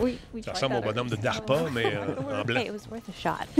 [0.00, 1.40] we, we Ça tried ressemble au bonhomme de already.
[1.40, 2.60] DARPA, mais euh, en blanc.
[2.60, 3.46] Hey, it was worth a shot.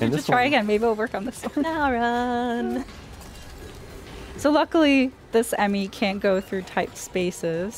[0.00, 0.66] And Just try again.
[0.66, 1.62] Maybe it'll work on this one.
[1.62, 2.84] Now run.
[4.38, 7.74] So luckily, this Emmy can't go through typed spaces.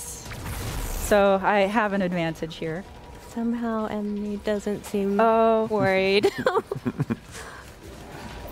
[1.06, 2.84] So I have an advantage here.
[3.32, 5.66] Somehow Emmy doesn't seem Oh.
[5.70, 6.30] worried.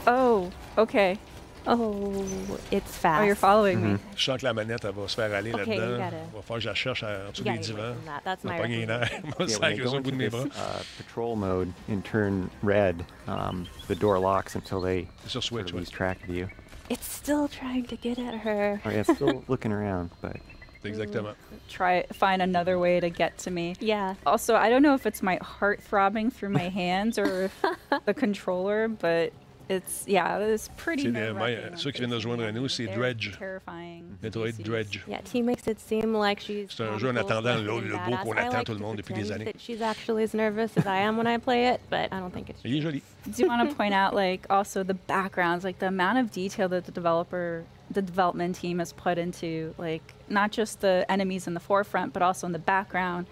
[0.09, 1.19] Oh, okay.
[1.67, 2.25] Oh,
[2.71, 3.23] it's fast.
[3.23, 3.99] Oh, you're following me.
[4.15, 5.99] Je sens que la manette, elle va se faire aller Okay, là-dedans.
[5.99, 7.95] gotta- Il va falloir que je la cherche en dessous des gotta divans.
[7.97, 8.23] from that.
[8.23, 9.11] That's On va my pogner les nerfs.
[9.11, 9.35] recommendation.
[9.41, 10.45] On va Yeah, se when faire they go au bout into de mes bras.
[10.57, 15.71] uh, patrol mode and turn red, um, the door locks until they sur sort Switch,
[15.73, 16.47] of lose track of you.
[16.89, 18.81] It's still trying to get at her.
[18.85, 20.37] Oh, yeah, it's still looking around, but
[20.85, 21.35] Exactement.
[21.35, 23.75] Mm, try find another way to get to me.
[23.81, 24.15] Yeah.
[24.25, 27.65] Also, I don't know if it's my heart throbbing through my hands or if
[28.05, 29.33] the controller, but
[29.69, 31.03] it's yeah, it's pretty.
[31.03, 33.19] C'est des- nerve-wracking moi, when ceux qui viennent de joindre à nous, c'est Dread.
[33.39, 34.05] Terrifying.
[34.23, 34.87] Metroid Dread.
[35.09, 36.69] Yeah, T makes it seem like she's.
[36.71, 38.23] C'est un jeu en calm, cool, attendant collected, le- and le beau badass.
[38.25, 39.45] qu'on I attend like tout le to monde depuis des années.
[39.45, 42.33] That she's actually as nervous as I am when I play it, but I don't
[42.33, 42.61] think it's.
[42.65, 43.03] Il est joli.
[43.37, 46.85] do want to point out like also the backgrounds like the amount of detail that
[46.85, 51.61] the developer the development team has put into like not just the enemies in the
[51.61, 53.27] forefront but also in the background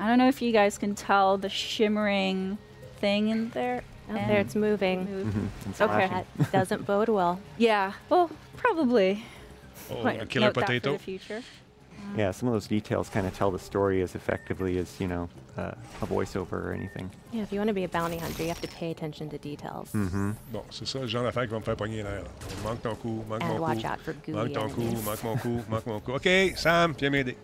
[0.00, 2.58] i don't know if you guys can tell the shimmering
[3.00, 5.06] thing in there Out there, it's moving.
[5.06, 6.26] Mhm, it's okay flashing.
[6.38, 7.38] That doesn't bode well.
[7.58, 9.24] yeah well probably
[9.90, 10.92] Oh, Point- le killer note that for potato.
[10.92, 11.42] the future
[12.16, 15.28] yeah, some of those details kind of tell the story as effectively as, you know,
[15.58, 17.10] uh, a voiceover or anything.
[17.32, 19.36] Yeah, if you want to be a bounty hunter, you have to pay attention to
[19.36, 19.90] details.
[19.92, 20.30] Mm-hmm.
[20.52, 22.24] Bon, c'est ça le genre d'affaire qui va me faire pogner les nerfs.
[22.64, 23.88] Manque ton coup, manque And mon watch coup.
[23.88, 26.12] out for gooey Manque ton coup, manque mon coup, manque mon coup.
[26.12, 27.36] OK, Sam, viens m'aider.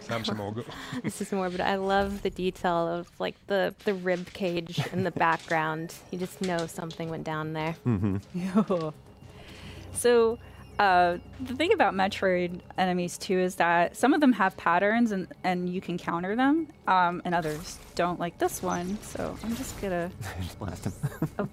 [0.00, 0.22] Sam,
[1.02, 5.04] this is more, but I love the detail of like the the rib cage in
[5.04, 5.94] the background.
[6.10, 7.76] You just know something went down there.
[7.86, 8.88] Mm-hmm.
[9.92, 10.38] so
[10.78, 15.28] uh, the thing about Metroid enemies too is that some of them have patterns and,
[15.44, 18.98] and you can counter them, um, and others don't, like this one.
[19.02, 20.10] So I'm just gonna
[20.42, 21.50] Just blast him.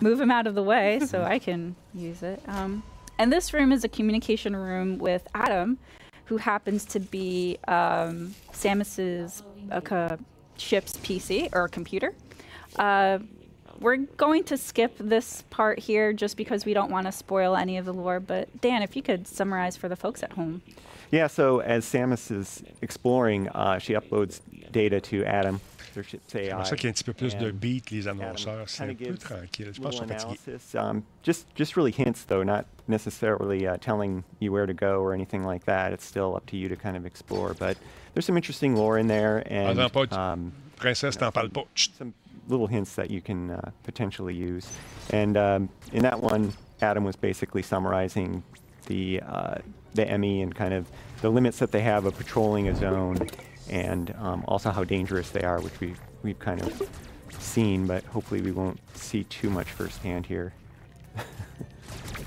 [0.00, 2.42] move him out of the way so I can use it.
[2.48, 2.82] Um,
[3.18, 5.78] and this room is a communication room with Adam,
[6.26, 10.16] who happens to be um, Samus's uh,
[10.56, 12.14] ship's PC or computer.
[12.76, 13.18] Uh,
[13.80, 17.76] we're going to skip this part here just because we don't want to spoil any
[17.76, 18.20] of the lore.
[18.20, 20.62] But Dan, if you could summarize for the folks at home.
[21.10, 25.60] Yeah, so as Samus is exploring, uh, she uploads data to Adam,
[26.00, 26.50] AI.
[26.64, 28.68] C'est ça qu'il y a un petit peu plus de beat, les annonceurs.
[28.68, 29.70] C'est un peu tranquille.
[29.72, 30.78] Je pense qu'ils sont fatigués.
[30.78, 35.12] Um, just just really hints though, not necessarily uh, telling you where to go or
[35.14, 35.92] anything like that.
[35.92, 37.54] It's still up to you to kind of explore.
[37.54, 37.76] But
[38.14, 41.64] there's some interesting lore in there, and Parle-en pas, tu- um, Princesse, t'en parles pas.
[41.74, 42.12] some
[42.48, 44.66] little hints that you can uh, potentially use.
[45.10, 48.42] And um, in that one, Adam was basically summarizing
[48.86, 49.54] the uh,
[49.94, 50.86] the Emmy and kind of
[51.20, 53.16] the limits that they have of patrolling a zone,
[53.68, 56.82] and um, also how dangerous they are, which we we've kind of
[57.38, 60.52] seen, but hopefully we won't see too much firsthand here.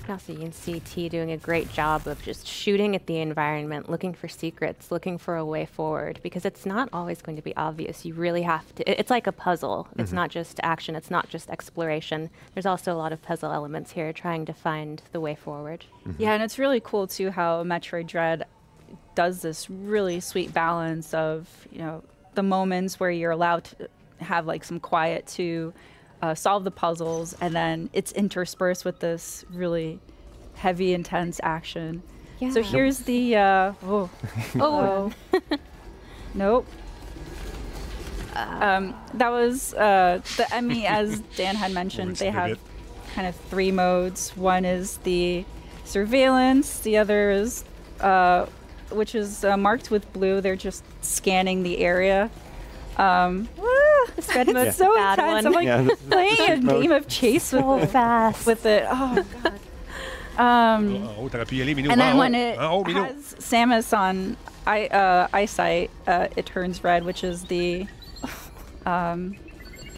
[0.08, 3.90] Also, you can see T doing a great job of just shooting at the environment,
[3.90, 7.56] looking for secrets, looking for a way forward, because it's not always going to be
[7.58, 8.06] obvious.
[8.06, 9.00] You really have to.
[9.00, 9.88] It's like a puzzle.
[9.98, 10.16] It's Mhm.
[10.16, 10.96] not just action.
[10.96, 12.30] It's not just exploration.
[12.54, 15.86] There's also a lot of puzzle elements here, trying to find the way forward.
[16.20, 18.46] Yeah, and it's really cool too how Metroid Dread
[19.16, 22.04] does this really sweet balance of you know
[22.36, 23.90] the moments where you're allowed to
[24.20, 25.74] have like some quiet to
[26.22, 30.00] uh, solve the puzzles, and then it's interspersed with this really
[30.56, 32.02] heavy, intense action.
[32.40, 32.50] Yeah.
[32.52, 32.66] So Yeah.
[32.66, 34.10] here's the uh, oh
[34.60, 35.12] Oh.
[36.34, 36.68] nope.
[38.36, 42.18] Um, that was uh, the Emmy, as Dan had mentioned.
[42.18, 42.60] They have
[43.14, 44.36] kind of three modes.
[44.36, 45.46] One is the
[45.86, 46.80] surveillance.
[46.80, 47.64] The other is,
[48.02, 48.48] uh,
[48.92, 50.42] which is uh, marked with blue.
[50.42, 52.30] They're just scanning the area.
[52.98, 53.50] Um,
[54.16, 54.72] this red mode's Yeah.
[54.72, 55.44] so Bad intense.
[55.44, 55.46] one.
[55.48, 56.82] I'm like Yeah, this is- playing a mode.
[56.82, 57.88] game of chase with So it.
[57.90, 58.46] fast.
[58.46, 58.86] With it.
[58.90, 59.60] Oh god.
[60.38, 61.92] Um, En haut, t'aurais pu y aller, Minou.
[61.92, 63.06] and en then when it En haut, Minou.
[63.06, 64.36] has Samus on
[64.68, 67.88] I, uh, eyesight, uh, it turns red, which is the
[68.86, 69.36] um,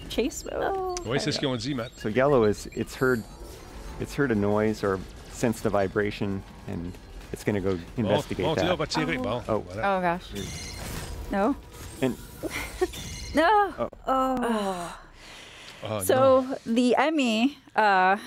[0.10, 1.00] chase mode.
[1.06, 1.92] Oui, c'est ce qu'ils ont dit, Matt.
[2.00, 3.24] So yellow is it's heard
[4.00, 5.00] it's heard a noise or
[5.32, 6.94] sensed a vibration, and
[7.32, 8.78] it's going to go investigate monte là, that.
[8.78, 9.44] va tirer.
[9.48, 10.24] Oh, Oh gosh.
[11.32, 11.56] No.
[12.02, 12.16] And
[13.36, 13.74] No.
[13.80, 13.90] Oh.
[14.08, 15.00] Oh.
[15.84, 18.18] Oh, so the Emmy uh,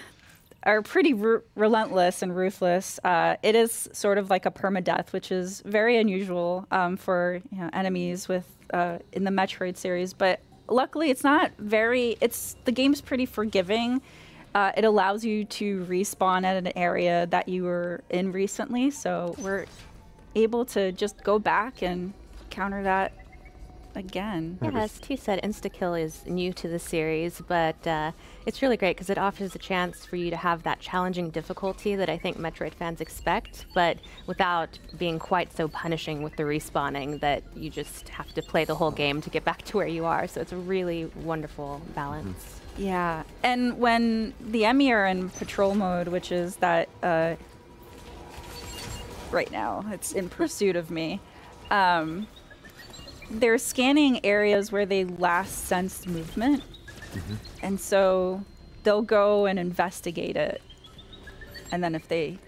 [0.62, 3.00] are pretty ru- relentless and ruthless.
[3.02, 7.58] Uh, it is sort of like a permadeath, which is very unusual um, for you
[7.58, 10.12] know, enemies with uh, in the Metroid series.
[10.12, 12.16] But luckily, it's not very.
[12.20, 14.00] It's the game's pretty forgiving.
[14.54, 19.34] Uh, it allows you to respawn at an area that you were in recently, so
[19.38, 19.66] we're
[20.34, 22.12] able to just go back and
[22.50, 23.12] counter that
[23.94, 24.58] again.
[24.62, 28.12] Yeah, as T said, Instakill is new to the series, but uh,
[28.46, 31.94] it's really great because it offers a chance for you to have that challenging difficulty
[31.96, 37.20] that I think Metroid fans expect, but without being quite so punishing with the respawning
[37.20, 40.04] that you just have to play the whole game to get back to where you
[40.04, 40.26] are.
[40.26, 42.59] So it's a really wonderful balance.
[42.76, 47.34] Yeah, and when the Emmy are in patrol mode, which is that uh,
[49.30, 51.20] right now, it's in pursuit of me.
[51.70, 52.26] Um,
[53.30, 56.62] they're scanning areas where they last sensed movement,
[57.62, 58.42] and so
[58.82, 60.62] they'll go and investigate it.
[61.70, 62.38] And then if they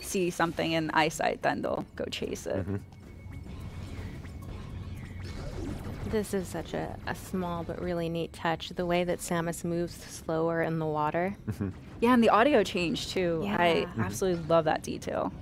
[0.00, 2.66] see something in eyesight, then they'll go chase it.
[6.10, 8.70] This is such a, a small but really neat touch.
[8.70, 11.36] The way that Samus moves slower in the water.
[12.00, 13.44] Yeah, and the audio change too.
[13.46, 13.84] I Yeah.
[13.86, 14.04] Mhm.
[14.06, 15.32] absolutely love that detail.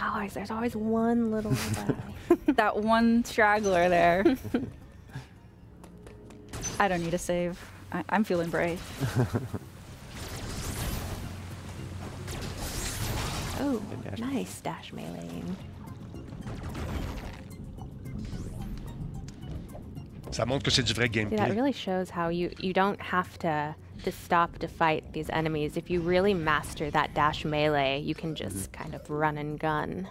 [0.00, 1.54] Always, there's always one little
[2.46, 4.24] that one straggler there.
[6.78, 7.58] I don't need a save.
[7.92, 8.80] I- I'm feeling brave.
[13.60, 13.80] Oh,
[14.18, 15.56] nice dash meleeing.
[20.30, 21.54] Ça montre que c'est du vrai See, that gameplay.
[21.54, 25.76] really shows how you, you don't have to, to stop to fight these enemies.
[25.76, 30.06] If you really master that dash melee, you can just kind of run and gun.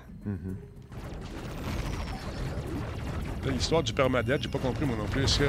[3.46, 5.24] Là, L'histoire du permadeath, j'ai pas compris moi non plus.
[5.26, 5.46] Est-ce que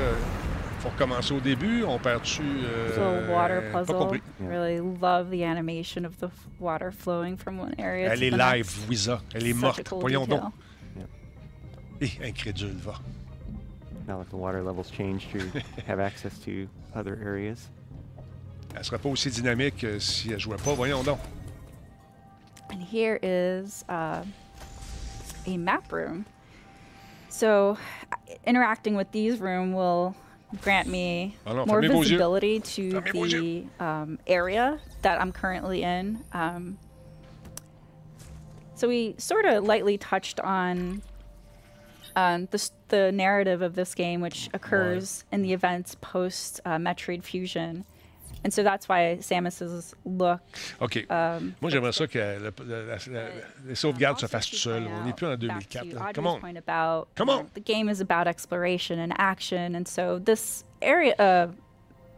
[0.86, 1.82] faut recommencer au début?
[1.84, 2.42] On perd-tu.
[2.42, 3.96] euh, So water Pas puzzle.
[3.98, 4.22] compris.
[4.40, 6.28] Really love the animation of the
[6.60, 8.86] water flowing from one area Elle to est the live.
[8.86, 9.20] Louisa.
[9.34, 9.88] Elle est morte.
[9.88, 10.40] cool Voyons detail.
[10.40, 10.52] donc.
[12.00, 13.00] Eh, incrédule, va.
[14.06, 15.40] now that the water levels change, you
[15.88, 17.70] have access to other areas.
[18.76, 20.74] Elle serait pas aussi dynamique euh, si elle jouait pas.
[20.74, 21.18] Voyons donc.
[22.70, 24.22] And here is uh,
[25.46, 26.26] a map room.
[27.30, 27.78] So,
[28.46, 30.14] interacting with these room will
[30.62, 36.22] grant me more visibility to the um, area that I'm currently in.
[36.32, 36.78] Um,
[38.74, 41.02] so we sort of lightly touched on
[42.14, 47.22] um, the, the narrative of this game, which occurs in the events post uh, Metroid
[47.24, 47.84] Fusion.
[48.46, 50.38] And so that's why Samus's look.
[50.80, 51.04] OK.
[51.10, 53.28] Um, Moi, j'aimerais ça que le- le- la- la-
[53.66, 54.86] les sauvegardes se fassent tout seuls.
[54.86, 55.92] On n'est plus en 2004.
[55.92, 56.12] là.
[56.14, 56.38] Come on.
[56.38, 57.46] point about Come on.
[57.54, 61.48] the game is about exploration and action, and so this area uh,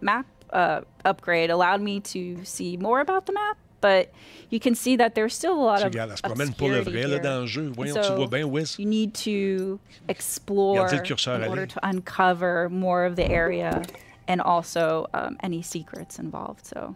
[0.02, 3.56] map uh, upgrade allowed me to see more about the map.
[3.80, 4.10] But
[4.50, 6.80] you can see that there's still a lot of regardes, elle se promène pour le
[6.80, 7.70] vrai là, dans le jeu.
[7.74, 8.76] Voyons, tu so vois bien Wiz.
[8.78, 11.66] You need to explore Regardez le curseur in order aller.
[11.68, 13.80] to uncover more of the area
[14.28, 16.64] and also um, any secrets involved.
[16.66, 16.94] So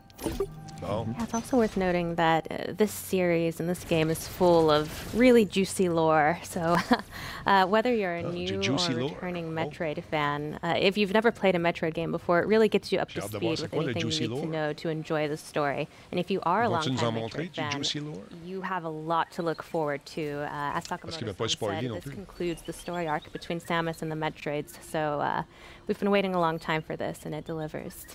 [0.82, 1.14] Bon.
[1.16, 5.14] Yeah, it's also worth noting that uh, this series and this game is full of
[5.14, 6.40] really juicy lore.
[6.42, 6.76] So,
[7.46, 9.10] uh, whether you're a Oh, new ju- or juicy lore.
[9.10, 12.92] returning Metroid fan, uh, if you've never played a Metroid game before, it really gets
[12.92, 14.46] you up J'ai to hâte de voir speed with quoi anything you juicy need to
[14.46, 15.88] know to enjoy the story.
[16.10, 18.22] And if you are a Vont-tu long-time Metroid du fan, juicy lore?
[18.44, 20.22] you have a lot to look forward to.
[20.42, 22.14] Uh, as Parce Sakamoto said, this plus.
[22.14, 24.82] concludes the story arc between Samus and the Metroids.
[24.82, 25.42] So, uh,
[25.86, 28.06] we've been waiting a long time for this, and it delivers.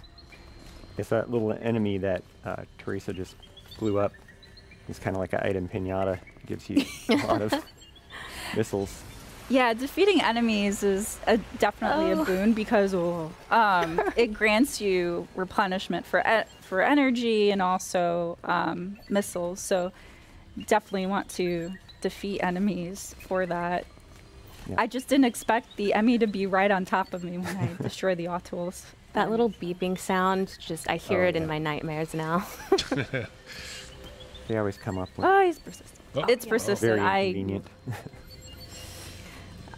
[0.98, 3.36] It's that little enemy that uh, Teresa just
[3.78, 4.14] blew up.
[4.90, 6.18] It's kind of like an item pinata.
[6.48, 7.54] Gives you a lot of
[8.56, 9.04] missiles.
[9.50, 12.22] Yeah, defeating enemies is a, definitely Oh.
[12.22, 18.38] a boon because oh, um, it grants you replenishment for e- for energy and also
[18.44, 19.62] um, missiles.
[19.62, 19.94] So
[20.68, 21.72] definitely want to
[22.02, 23.86] defeat enemies for that.
[24.68, 24.76] Yeah.
[24.80, 27.70] I just didn't expect the Emmy to be right on top of me when I
[27.82, 28.84] destroy the Autols.
[29.14, 32.46] That little beeping sound, just I hear Oh, it in my nightmares now.
[34.48, 36.00] They always come up with Oh, he's persistent.
[36.16, 36.24] Oh.
[36.30, 37.00] It's persistent.
[37.00, 37.62] very I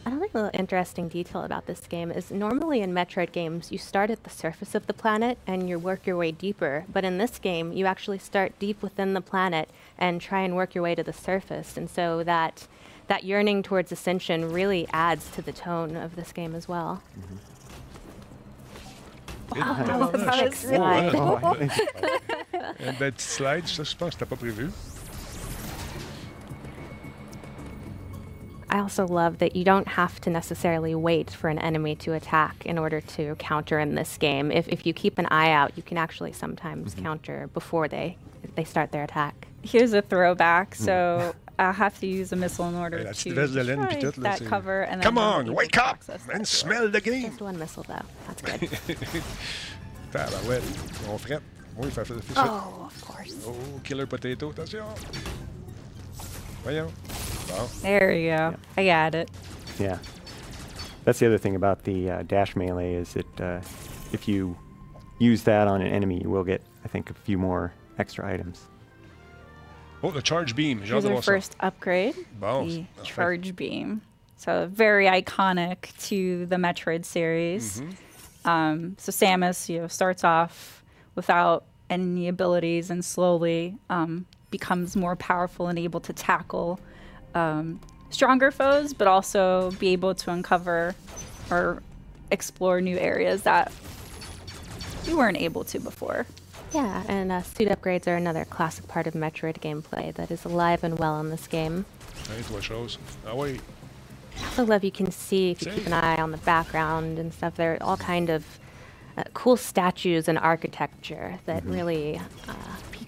[0.06, 0.32] inconvenient.
[0.34, 4.24] Another little interesting detail about this game is normally in Metroid games, you start at
[4.24, 6.86] the surface of the planet and you work your way deeper.
[6.92, 10.76] But in this game, you actually start deep within the planet and try and work
[10.76, 11.78] your way to the surface.
[11.78, 12.68] And so that
[13.08, 17.02] that yearning towards ascension really adds to the tone of this game as well.
[19.56, 19.74] Et Wow,
[20.14, 21.16] that was slide.
[21.16, 21.70] Oh, Oh, ouais.
[22.88, 24.70] Un bel petit slide, ça, je pense que pas prévu.
[28.70, 32.66] I also love that you don't have to necessarily wait for an enemy to attack
[32.66, 34.52] in order to counter in this game.
[34.52, 37.04] If, if you keep an eye out, you can actually sometimes mm-hmm.
[37.04, 38.18] counter before they
[38.56, 39.50] they start their attack.
[39.64, 40.76] here's a throwback.
[40.78, 40.84] Hmm.
[40.84, 43.86] So I have to use a missile in order Hey, to petite veste de laine
[43.86, 44.82] puis destroy tout, là, that cover.
[44.84, 46.02] And Come on, able wake up
[46.34, 47.30] and smell the game.
[47.30, 48.06] Just one missile though.
[48.28, 48.70] That's good.
[50.12, 51.10] Tabarouette.
[51.10, 51.42] On frette.
[51.78, 53.36] Oui, fait, fait, fait Oh, of course.
[53.48, 55.49] Oh, killer potato, That's attention.
[56.64, 56.92] Voyons.
[57.48, 57.68] Bon.
[57.82, 58.56] There we go.
[58.78, 59.30] I got it.
[59.80, 59.98] Yeah.
[61.06, 63.62] That's the other thing about the uh, dash melee is that uh,
[64.12, 64.58] if you
[65.20, 68.68] use that on an enemy, you will get, I think, a few more extra items.
[70.02, 70.80] Oh, the charge beam.
[70.84, 72.16] J'ai hâte Here's our first upgrade.
[72.40, 73.10] Bon, the parfait.
[73.10, 74.02] charge beam.
[74.38, 77.82] So very iconic to the Metroid series.
[77.82, 78.50] Mm-hmm.
[78.50, 80.84] Um, so Samus, you know, starts off
[81.16, 86.80] without any abilities and slowly um, becomes more powerful and able to tackle
[87.36, 87.80] um,
[88.10, 90.96] stronger foes, but also be able to uncover
[91.52, 91.82] or
[92.32, 93.72] explore new areas that
[95.06, 96.26] you weren't able to before.
[96.74, 100.84] Yeah, and uh, suit upgrades are another classic part of Metroid gameplay that is alive
[100.84, 101.86] and well in this game.
[102.28, 102.98] Hein, trois choses.
[103.26, 103.60] Ah oui.
[104.40, 107.34] I also love you can see if you keep an eye on the background and
[107.34, 107.56] stuff.
[107.56, 108.46] There are all kind of
[109.18, 112.54] uh, cool statues and architecture that really uh,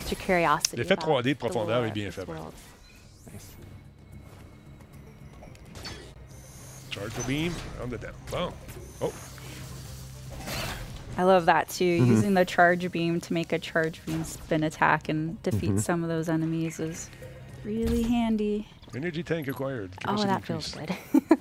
[0.02, 0.78] piques your curiosity.
[0.78, 2.28] L'effet 3D de profondeur est of bien this fait.
[2.28, 2.54] world.
[6.90, 7.54] Charge the beam.
[7.82, 8.14] On dedans.
[8.32, 8.52] Bon.
[9.02, 9.14] Oh.
[11.18, 12.02] I love that too.
[12.02, 12.08] Mhm.
[12.08, 15.82] Using the charge beam to make a charge beam spin attack and defeat Mhm.
[15.82, 17.10] some of those enemies is
[17.64, 18.68] really handy.
[18.96, 19.92] Energy tank acquired.
[20.06, 20.96] Oh, Capacity that feels good.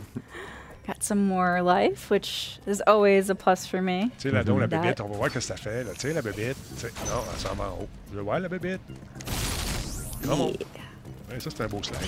[0.91, 4.11] Got some more life, which is always a plus for me.
[4.19, 5.85] Tu sais, là, donc, la That- bébête, on va voir ce que ça fait.
[5.85, 5.93] Là.
[5.95, 6.57] Tu sais, la bébête.
[6.75, 7.89] tu sais- Non, elle s'en va en haut.
[8.11, 8.81] Je veux voir la bébête.
[10.25, 10.47] Come on.
[10.49, 12.01] Ouais, ça, c'est un beau slide.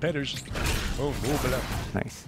[0.00, 0.34] Petters.
[0.98, 1.60] Oh, beau blanc.
[1.94, 2.24] Nice.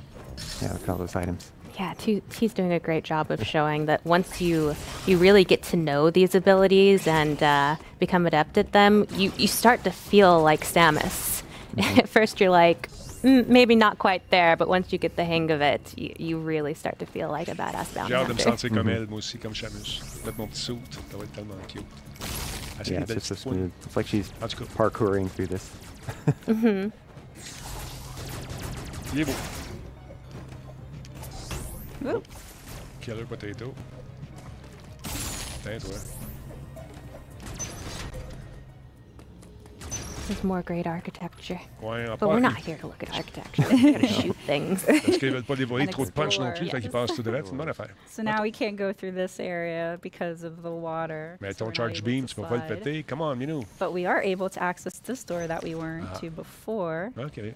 [0.61, 1.51] Yeah, look at all those items.
[1.79, 4.75] Yeah, T- T's doing a great job of showing that once you
[5.07, 9.47] you really get to know these abilities and uh, become adept at them, you, you
[9.47, 11.43] start to feel like Samus.
[11.97, 15.51] at first, you're like, "Mm, maybe not quite there, but once you get the hang
[15.51, 18.35] of it, you, you really start to feel like a badass bounty J'ai hâte de
[18.35, 20.01] me sentir comme elle, moi aussi, comme Shamus.
[20.25, 20.79] Mettre mon petit suit.
[21.11, 21.85] Ça va être tellement cute.
[22.79, 23.71] Ah, Yeah, it's just so smooth.
[23.85, 24.75] It's like she's En tout cas.
[24.75, 25.71] parkouring through this.
[26.49, 26.91] mm-hmm.
[29.13, 29.33] Il est beau.
[33.03, 33.75] Killer potato.
[35.63, 35.99] Tiens, toi.
[40.31, 41.61] This is more great architecture.
[41.83, 43.65] Ouais, but we're not here to look at architecture.
[43.69, 44.85] We're here to shoot things.
[44.85, 46.93] Parce qu'ils veulent pas dévoiler And trop de punch non explore, plus, fait qu'ils yes.
[46.93, 47.41] passent tout droit.
[47.43, 47.91] C'est une bonne affaire.
[48.07, 51.37] So now we can't go through this area because of the water.
[51.41, 53.03] Mais so ton we're not charge able beam, to tu peux pas le péter.
[53.05, 53.65] Come on, Minou.
[53.81, 56.19] But we are able to access this door that we weren't Ah.
[56.21, 57.11] to before.
[57.19, 57.53] OK.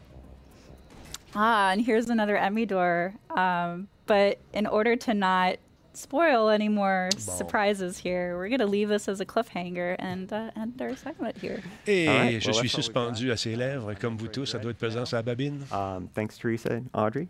[1.36, 3.14] Ah, and here's another Emmy door.
[3.36, 5.58] Um, but in order to not
[5.96, 7.20] spoil any more Bon.
[7.20, 11.36] surprises here, we're going to leave this as a cliffhanger and uh, end our segment
[11.38, 11.62] here.
[11.86, 13.14] Et All right, je well, suis that's all we've got.
[13.16, 14.46] suspendu à ses lèvres, comme vous tous.
[14.46, 15.62] Ça doit être pesant sur la babine.
[15.72, 17.28] Um, thanks, Teresa and Audrey.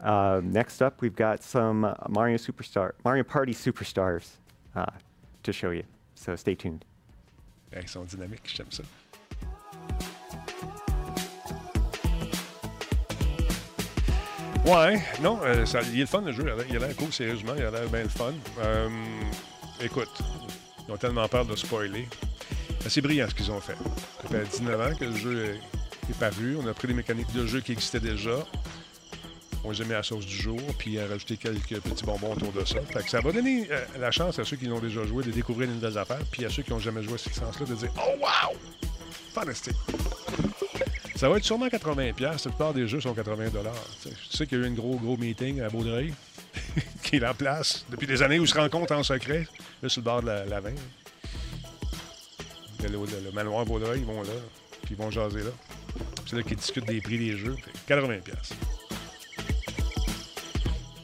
[0.00, 4.36] Uh, next up, we've got some uh, Mario Superstar, Mario Party Superstars
[4.74, 4.84] uh,
[5.42, 5.84] to show you.
[6.14, 6.84] So stay tuned.
[7.74, 8.82] Ils sont dynamiques, j'aime ça.
[14.66, 16.44] Ouais, non, euh, ça, il est le fun le jeu.
[16.68, 17.52] Il a l'air- cool, sérieusement.
[17.56, 18.32] Il a l'air bien le fun.
[18.60, 18.88] Euh,
[19.80, 20.08] écoute,
[20.88, 22.08] ils ont tellement peur de spoiler.
[22.88, 23.76] C'est brillant ce qu'ils ont fait.
[24.22, 25.44] Ça fait 19 ans que le jeu
[26.08, 26.56] est, paru.
[26.60, 28.44] On a pris des mécaniques de jeu qui existaient déjà.
[29.64, 32.32] On les a mis à la sauce du jour, puis a rajouté quelques petits bonbons
[32.32, 32.80] autour de ça.
[32.92, 35.30] Fait que ça va donner euh, la chance à ceux qui l'ont déjà joué de
[35.32, 37.74] découvrir de nouvelles affaires, puis à ceux qui n'ont jamais joué à cette licence-là de
[37.74, 38.56] dire Oh wow!
[39.34, 39.74] Fantastique!
[41.16, 42.20] Ça va être sûrement 80$.
[42.20, 43.50] La plupart des jeux sont 80$.
[43.50, 46.12] Tu sais, Tu sais qu'il y a eu un gros, gros meeting à Baudreuil
[47.02, 49.48] qui est en place depuis des années où ils se rencontrent en secret,
[49.82, 50.70] là, sur le bord de la, la 20.
[52.82, 54.28] Le, le- le Baudreuil, ils vont là,
[54.82, 55.50] puis ils vont jaser là.
[56.26, 57.56] C'est là qu'ils discutent des prix des jeux.
[57.86, 58.20] Fait 80$.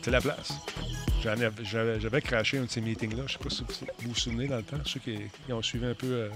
[0.03, 0.53] C'est la place.
[1.23, 3.23] J'avais craché un de ces meetings-là.
[3.27, 5.17] Je sais pas si vous vous souvenez dans le temps, ceux qui,
[5.51, 6.29] ont suivi un peu euh,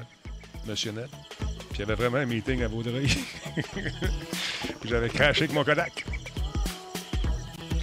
[0.66, 1.10] Net.
[1.82, 3.06] Avait vraiment un meeting à Vaudreuil.
[4.80, 6.04] Puis j'avais craché avec mon Kodak.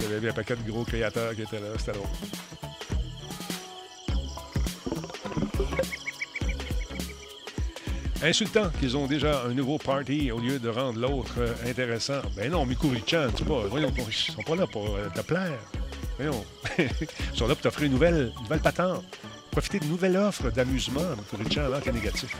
[0.00, 1.68] J'avais vu un paquet de gros créateurs qui étaient là.
[1.78, 2.08] C'était drôle.
[8.22, 12.22] Insultant qu'ils ont déjà un nouveau party au lieu de rendre l'autre euh, intéressant.
[12.36, 15.58] Ben non, Mikuri-chan, tu pas, voyons, ils sont pas là pour euh, te plaire.
[16.16, 16.44] Voyons.
[16.78, 16.88] ils
[17.38, 18.32] sont là pour t'offrir une nouvelle,
[18.62, 19.04] patente.
[19.50, 22.34] Profiter d'une nouvelle offre d'amusement, Mikuri-chan, alors que négatif.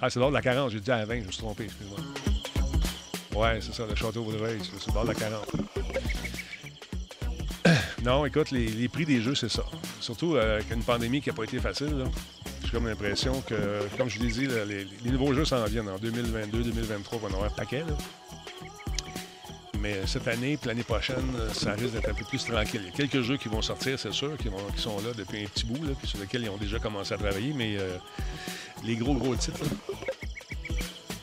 [0.00, 1.64] Ah, c'est l'ordre de la 40, j'ai dit à la 20, je me suis trompé,
[1.64, 1.98] excuse-moi.
[3.34, 5.46] Ouais, c'est ça, le château Vaudreuil, c'est le bord de la 40.
[8.04, 9.64] Non, écoute, les, prix des jeux, c'est ça.
[10.00, 12.04] Surtout euh, une pandémie qui n'a pas été facile.
[12.64, 13.54] J'ai comme l'impression que,
[13.96, 17.32] comme je l'ai dit, les, nouveaux jeux s'en viennent en 2022, 2023, on va en
[17.32, 17.82] avoir un paquet.
[19.80, 22.82] Mais euh, cette année puis l'année prochaine, euh, ça risque d'être un peu plus tranquille.
[22.84, 25.46] Il y a quelques jeux qui vont sortir, c'est sûr, qui, sont là depuis un
[25.46, 27.96] petit bout, puis sur lesquels ils ont déjà commencé à travailler, mais euh,
[28.84, 29.70] les gros, gros titres, là,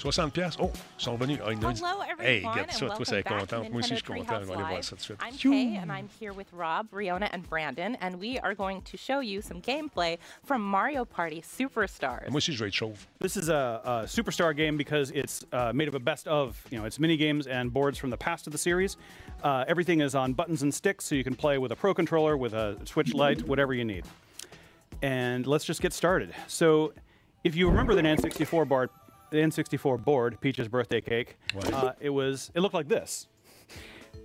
[0.06, 0.56] 60 pièces.
[0.60, 1.40] Oh, ils sont revenus.
[1.50, 3.56] Ils nous disent, Hello, Hey, everyone, regarde ça, and toi, ça est welcome back to
[3.56, 3.72] contente.
[3.72, 4.40] Moi aussi, je suis Nintendo content.
[4.42, 5.20] Je vais aller voir ça tout de suite.
[5.20, 8.98] I'm Kay, and I'm here with Rob, Riona, and Brandon, and we are going to
[8.98, 12.30] show you some gameplay from Mario Party Superstars.
[12.30, 13.08] Moi aussi, je vais être chauve.
[13.20, 16.78] This is a, a superstar game because it's uh, made of a best of, you
[16.78, 18.98] know, it's mini games and boards from the past of the series.
[19.44, 22.38] Uh, everything is on buttons and sticks, so you can play with a Pro controller,
[22.38, 24.06] with a Switch Lite, whatever you need.
[25.02, 26.34] And let's just get started.
[26.48, 26.94] So,
[27.46, 28.90] if you remember the N64 board,
[29.30, 31.38] the N64 board, Peach's birthday cake,
[31.72, 33.28] uh, it was it looked like this.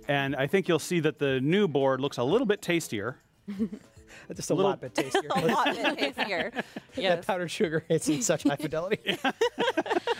[0.07, 3.17] And I think you'll see that the new board looks a little bit tastier.
[4.35, 5.29] Just a lot bit tastier.
[5.35, 5.65] a lot
[5.97, 6.51] bit tastier.
[6.95, 9.17] That powdered sugar is in such high fidelity.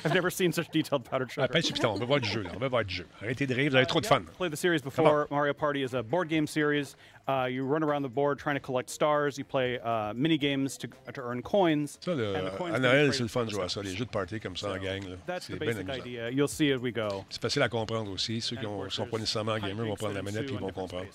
[0.04, 1.48] I've never seen such detailed powdered sugar.
[1.48, 2.52] Pas sur piton, on va voir du jeu, là.
[2.56, 3.06] On va voir du jeu.
[3.22, 4.24] Arrêtez de rire, vous avez trop de fun.
[4.38, 5.28] Played the series before.
[5.30, 6.96] Mario Party is a board game series.
[7.28, 9.38] Uh, you run around the board trying to collect stars.
[9.38, 11.98] You play uh, mini games to, to earn coins.
[12.02, 13.66] Ça, là, and the coins à can be Noël, c'est le fun de for jouer
[13.66, 13.82] à ça.
[13.84, 15.16] Les jeux de party comme ça en gang, là.
[15.28, 16.06] That's C'est the bien basic amusant.
[16.06, 16.30] idea.
[16.32, 17.24] You'll see as we go.
[17.30, 18.42] C'est facile à comprendre aussi.
[18.42, 21.06] Ceux qui ne sont pas nécessairement gamers vont prendre la manette et ils vont comprendre.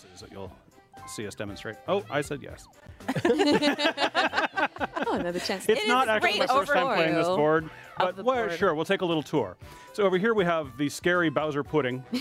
[1.07, 1.77] That you'll see us demonstrate.
[1.89, 2.67] Oh, I said yes.
[5.09, 5.69] Oh, another chance.
[5.69, 9.05] It's not actually my first time playing this board, but well, sure, we'll take a
[9.05, 9.57] little tour.
[9.93, 12.03] So over here we have the scary Bowser pudding.
[12.11, 12.19] We're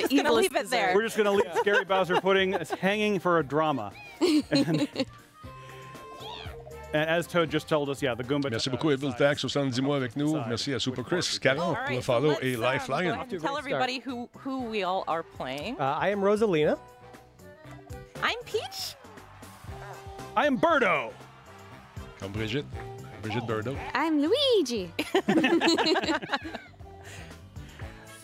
[0.00, 0.92] just going to leave it there.
[0.94, 2.54] We're just going to leave scary Bowser pudding.
[2.54, 3.92] It's hanging for a drama.
[4.50, 4.88] And,
[6.92, 8.50] and as Toad just told us, yeah, the Goomba.
[8.50, 10.32] Merci beaucoup, Evil Tax, 70 mois avec nous.
[10.48, 12.66] Merci à Super Chris, 40 All pour right, le so follow let's, et um, go
[12.66, 13.28] Lifeline.
[13.40, 15.76] tell everybody who, who we all are playing.
[15.78, 16.78] Uh, I am Rosalina.
[18.22, 18.96] I'm Peach.
[20.36, 21.12] I am Birdo.
[22.18, 22.66] Comme Brigitte.
[23.22, 23.76] Brigitte Burdo.
[23.94, 24.92] I'm Luigi.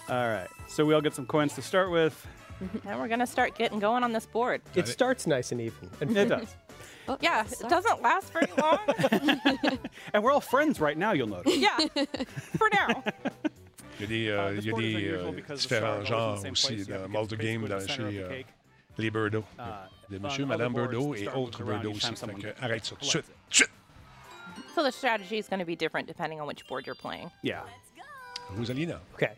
[0.08, 2.26] All right, so we all get some coins to start with.
[2.86, 4.62] And we're going to start getting going on this board.
[4.74, 5.90] It starts nice and even.
[6.00, 6.54] It does.
[7.20, 8.78] Yeah, it doesn't last very long.
[10.12, 11.56] And we're all friends right now, you'll notice.
[11.56, 11.76] yeah,
[12.56, 13.02] for now.
[13.98, 16.06] Il y a des, euh, il y a des unusual euh, différents stars are always
[16.08, 16.88] genres in the same aussi place.
[16.88, 18.42] You have dans to get multi-game basically dans the center chez the euh,
[18.98, 19.44] les Birdo.
[19.58, 19.62] Uh,
[20.10, 22.26] de monsieur, madame boards, Birdo the et autres moves around Birdo each aussi.
[22.26, 23.24] Fait que arrête ça tout de suite.
[23.24, 23.70] Tout de suite.
[24.74, 27.30] So the strategy is going to be different depending on which board you're playing.
[27.42, 27.62] Yeah.
[28.54, 28.98] Rosalina.
[29.14, 29.32] Okay.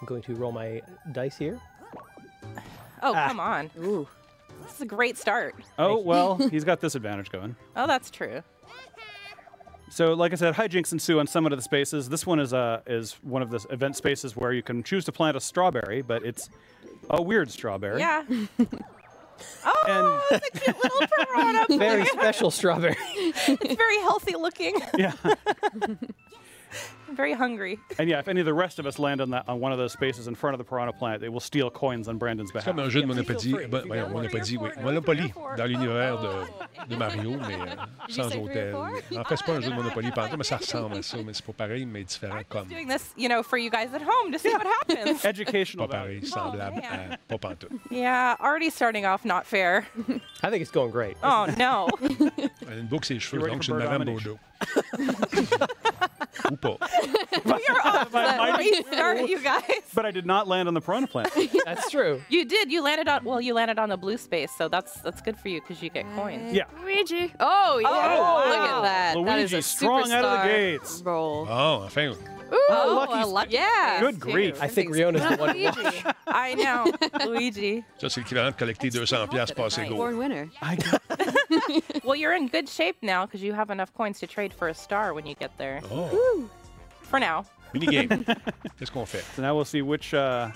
[0.00, 0.80] I'm going to roll my
[1.12, 1.60] dice here.
[3.02, 3.28] Oh, Ah.
[3.28, 3.70] come on.
[3.78, 4.08] Ooh.
[4.62, 5.54] This is a great start.
[5.78, 7.56] Oh, well, he's got this advantage going.
[7.76, 8.42] Oh, that's true.
[9.90, 12.08] So, like I said, hijinks ensue on some of the spaces.
[12.08, 15.12] This one is uh, is one of the event spaces where you can choose to
[15.12, 16.50] plant a strawberry, but it's
[17.08, 18.00] a weird strawberry.
[18.00, 18.24] Yeah.
[19.64, 21.66] oh, it's a cute little piranha.
[21.78, 22.96] Very special strawberry.
[23.00, 24.74] it's very healthy looking.
[24.96, 25.12] Yeah.
[27.08, 27.78] I'm very hungry.
[27.98, 29.78] And yeah, if any of the rest of us land on that on one of
[29.78, 32.58] those spaces in front of the piranha plant, they will steal coins on Brandon's C'est
[32.58, 32.64] behalf.
[32.76, 33.52] comme un jeu de Monopoly.
[33.68, 34.70] ben, voyons, Monopoly, oui.
[34.82, 37.74] Monopoly, dans l'univers de, de Mario, mais euh,
[38.08, 38.74] sans hôtel.
[38.74, 41.32] En fait, c'est pas un jeu de Monopoly, pantoute, mais ça ressemble à ça, mais
[41.32, 42.68] c'est pas pareil, mais différent comme.
[42.68, 45.24] Doing this, you know, for you guys at home to see what happens.
[45.24, 45.88] Educational.
[45.88, 47.70] Pas pareil, semblable oh, à pas pantoute.
[47.90, 49.86] Yeah, already starting off not fair.
[50.42, 51.16] I think it's going great.
[51.22, 51.88] Oh no.
[52.62, 54.38] Elle a une boucle ses cheveux, ready donc for c'est une Madame domination?
[56.42, 56.78] Bordeaux.
[56.80, 57.60] Ou pas.
[57.68, 59.62] You're off the right start, you guys.
[59.94, 61.32] But I did not land on the piranha plant.
[61.64, 62.22] That's true.
[62.28, 62.70] You did.
[62.70, 63.24] You landed on.
[63.24, 65.90] Well, you landed on the blue space, so that's that's good for you because you
[65.90, 66.52] get uh, coins.
[66.52, 66.64] Yeah.
[66.82, 67.32] Luigi.
[67.40, 67.88] Oh, yeah.
[67.88, 69.24] Oh, Look at that.
[69.24, 71.02] that is a Luigi, strong out of the gates.
[71.04, 71.46] Roll.
[71.48, 72.16] Oh, enfin.
[72.52, 74.00] Ooh, Oh, lucky a s- lucky Yeah.
[74.00, 74.62] Good grief.
[74.62, 75.54] I think Riona's the one.
[75.56, 76.14] to watch.
[76.26, 76.92] I know,
[77.26, 77.84] Luigi.
[78.00, 79.96] Ça, c'est l'équivalent de collecter 200 piastres passé go.
[79.96, 80.48] Born winner.
[82.04, 84.74] Well, you're in good shape now because you have enough coins to trade for a
[84.74, 85.80] star when you get there.
[85.90, 86.48] Oh,
[87.02, 87.44] For now.
[87.74, 88.24] minigame.
[88.78, 89.24] Qu'est-ce qu'on fait?
[89.34, 90.14] So now we'll see which.
[90.14, 90.50] Uh,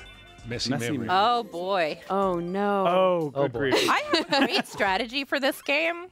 [0.48, 1.06] Messy Messy memory.
[1.10, 2.01] Oh boy.
[2.10, 2.85] Oh, no.
[2.89, 3.74] oh, good Oh, grief.
[3.89, 6.06] I have a great strategy for this game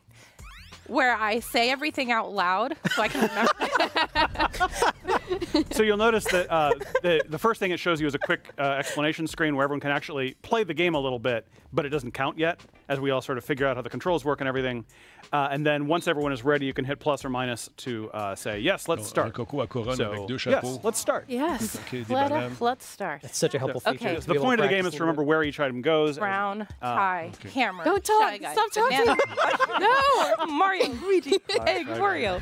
[0.91, 3.53] where I say everything out loud so I can remember.
[5.73, 6.73] so you'll notice that uh,
[7.03, 9.81] the, the first thing it shows you is a quick uh, explanation screen where everyone
[9.81, 13.11] can actually play the game a little bit, but it doesn't count yet as we
[13.11, 14.85] all sort of figure out how the controls work and everything.
[15.33, 18.35] Uh, and then once everyone is ready, you can hit plus or minus to uh,
[18.35, 19.33] say, yes, let's start.
[19.33, 21.25] coco à couronne So, avec deux yes, let's start.
[21.29, 21.77] yes.
[21.87, 23.23] Okay, des Let us, let's start.
[23.23, 23.99] That's such a helpful Okay.
[23.99, 24.13] feature.
[24.15, 26.17] Yes, The point of the game is to remember where each item goes.
[26.17, 27.51] and- Brown, Uh, tie, okay.
[27.51, 27.85] hammer.
[27.85, 28.35] Don't talk.
[28.35, 29.07] Stop talking.
[29.79, 32.41] no, Mario, Luigi, egg, Wario.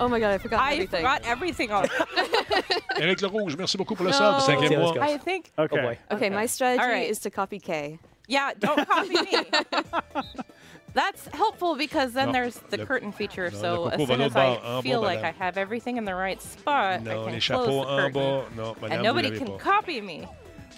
[0.00, 1.00] Oh my god, I forgot I everything.
[1.00, 1.92] forgot everything already.
[2.98, 4.16] Eric Le Rouge, merci beaucoup pour le No.
[4.16, 4.40] sub.
[4.42, 4.96] Cinquième mois.
[5.00, 5.50] I think.
[5.58, 5.76] Okay.
[5.78, 5.98] Oh boy.
[6.12, 7.08] okay, my strategy All right.
[7.10, 7.98] is to copy Kay.
[8.28, 9.38] Yeah, don't copy me.
[10.94, 13.50] That's helpful because then No, there's the le- curtain feature.
[13.52, 15.22] no, so le as coco va soon as I bord, en feel bas, like I
[15.22, 15.34] madame.
[15.40, 18.12] have everything in the right spot, Non, I can les close chapeaux the en curtain.
[18.12, 18.44] bas.
[18.56, 19.58] Non, madame, and vous nobody l'avez can pas.
[19.58, 20.26] copy me.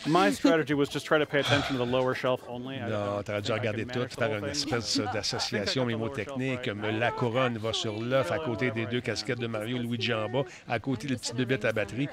[0.06, 2.77] My strategy was just try to pay attention to the lower shelf only.
[2.77, 4.52] I- Non, don't t'aurais dû think I regarder can tout, manage the faire whole une
[4.52, 4.74] thing.
[4.74, 9.47] espèce d'association mémotechnique, comme la couronne va sur l'œuf à côté des deux casquettes de
[9.47, 12.09] Mario, Luigi en bas, à côté des petites bébites à batterie,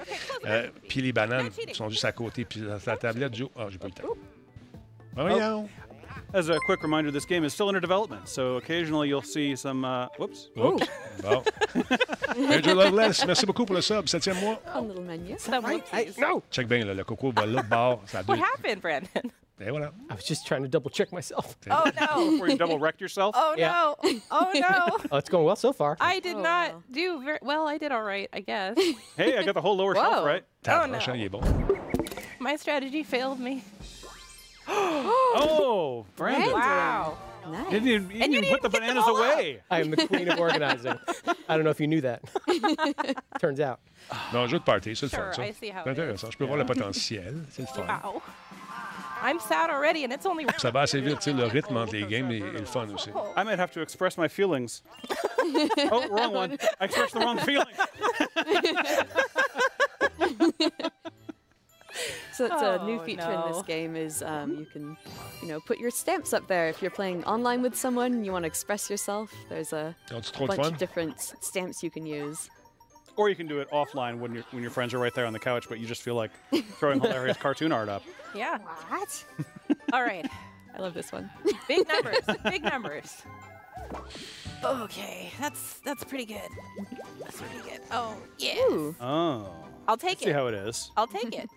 [0.45, 3.45] euh, puis les bananes sont juste à côté, puis la, la tablette du...
[3.57, 4.13] Ah, j'ai pas eu le temps.
[5.17, 5.69] Voyons.
[6.33, 9.85] As a quick reminder, this game is still under development, so occasionally you'll see some.
[9.85, 10.49] Uh, whoops.
[10.57, 10.87] Oups.
[11.21, 11.43] Bon.
[12.49, 14.57] Major Loveless, merci beaucoup pour le sub, septième mois.
[14.73, 15.35] Fun little menu.
[15.39, 16.17] Some whoopsies.
[16.17, 16.43] No!
[16.51, 18.23] Check bien, là, le coco va l'autre bord, ça.
[18.27, 19.31] What happened, Brandon?
[19.59, 19.91] Et voilà.
[20.09, 21.55] I was just trying to double check myself.
[21.71, 22.37] Oh no!
[22.39, 23.33] Where you double wrecked yourself?
[23.37, 23.69] Oh Yeah.
[23.71, 23.95] no!
[24.29, 24.97] Oh no!
[25.11, 25.95] Oh, it's going well so far.
[26.01, 26.83] I did Oh, not wow.
[26.91, 27.67] do very well.
[27.67, 28.77] I did all right, I guess.
[29.15, 30.43] Hey, I got the whole lower shelf right.
[30.67, 30.99] Oh, no.
[30.99, 31.41] franchement, il est bon.
[32.39, 33.63] My strategy failed me.
[35.39, 36.51] Oh, Brandon.
[36.53, 37.17] Wow.
[37.49, 37.69] Nice.
[37.71, 39.61] Didn't even, you And you didn't put the didn't get them bananas away.
[39.71, 40.97] I am the queen of organizing.
[41.47, 42.21] I don't know if you knew that.
[43.39, 43.79] Turns out.
[44.33, 45.45] Non, jeu de party, c'est le Sure, fun, ça.
[45.45, 46.01] I see how C'est it is.
[46.01, 46.31] intéressant.
[46.31, 47.45] Je peux voir le potentiel.
[47.49, 47.85] C'est le fun.
[47.87, 48.21] Wow.
[49.23, 50.45] I'm sad already, and it's only.
[50.57, 52.87] Ça va assez vite, tu sais, le rythme entre les games est, est le fun
[52.93, 53.09] aussi.
[53.35, 54.83] I might have to express my feelings.
[55.91, 56.57] oh, wrong one.
[56.79, 57.65] I expressed the wrong feeling.
[62.33, 64.95] So it's a new Oh, feature in this game is um, you can,
[65.41, 66.69] you know, put your stamps up there.
[66.69, 70.31] If you're playing online with someone and you want to express yourself, there's a Ont-tu
[70.33, 70.73] trop de bunch fun?
[70.73, 72.49] of different stamps you can use.
[73.15, 75.33] Or you can do it offline when, you when your friends are right there on
[75.33, 76.29] the couch, but you just feel like
[76.77, 78.03] throwing hilarious cartoon art up.
[78.35, 78.59] Yeah.
[78.89, 79.25] What?
[79.93, 80.29] all right.
[80.75, 81.31] I love this one.
[81.67, 82.19] Big numbers.
[82.43, 83.23] big numbers.
[84.63, 86.49] Okay, that's that's pretty good.
[87.19, 87.81] That's pretty good.
[87.89, 88.55] Oh yeah.
[88.69, 88.95] Ooh.
[89.01, 89.51] Oh.
[89.87, 90.35] I'll take Let's see it.
[90.35, 90.91] how it is.
[90.97, 91.49] I'll take it.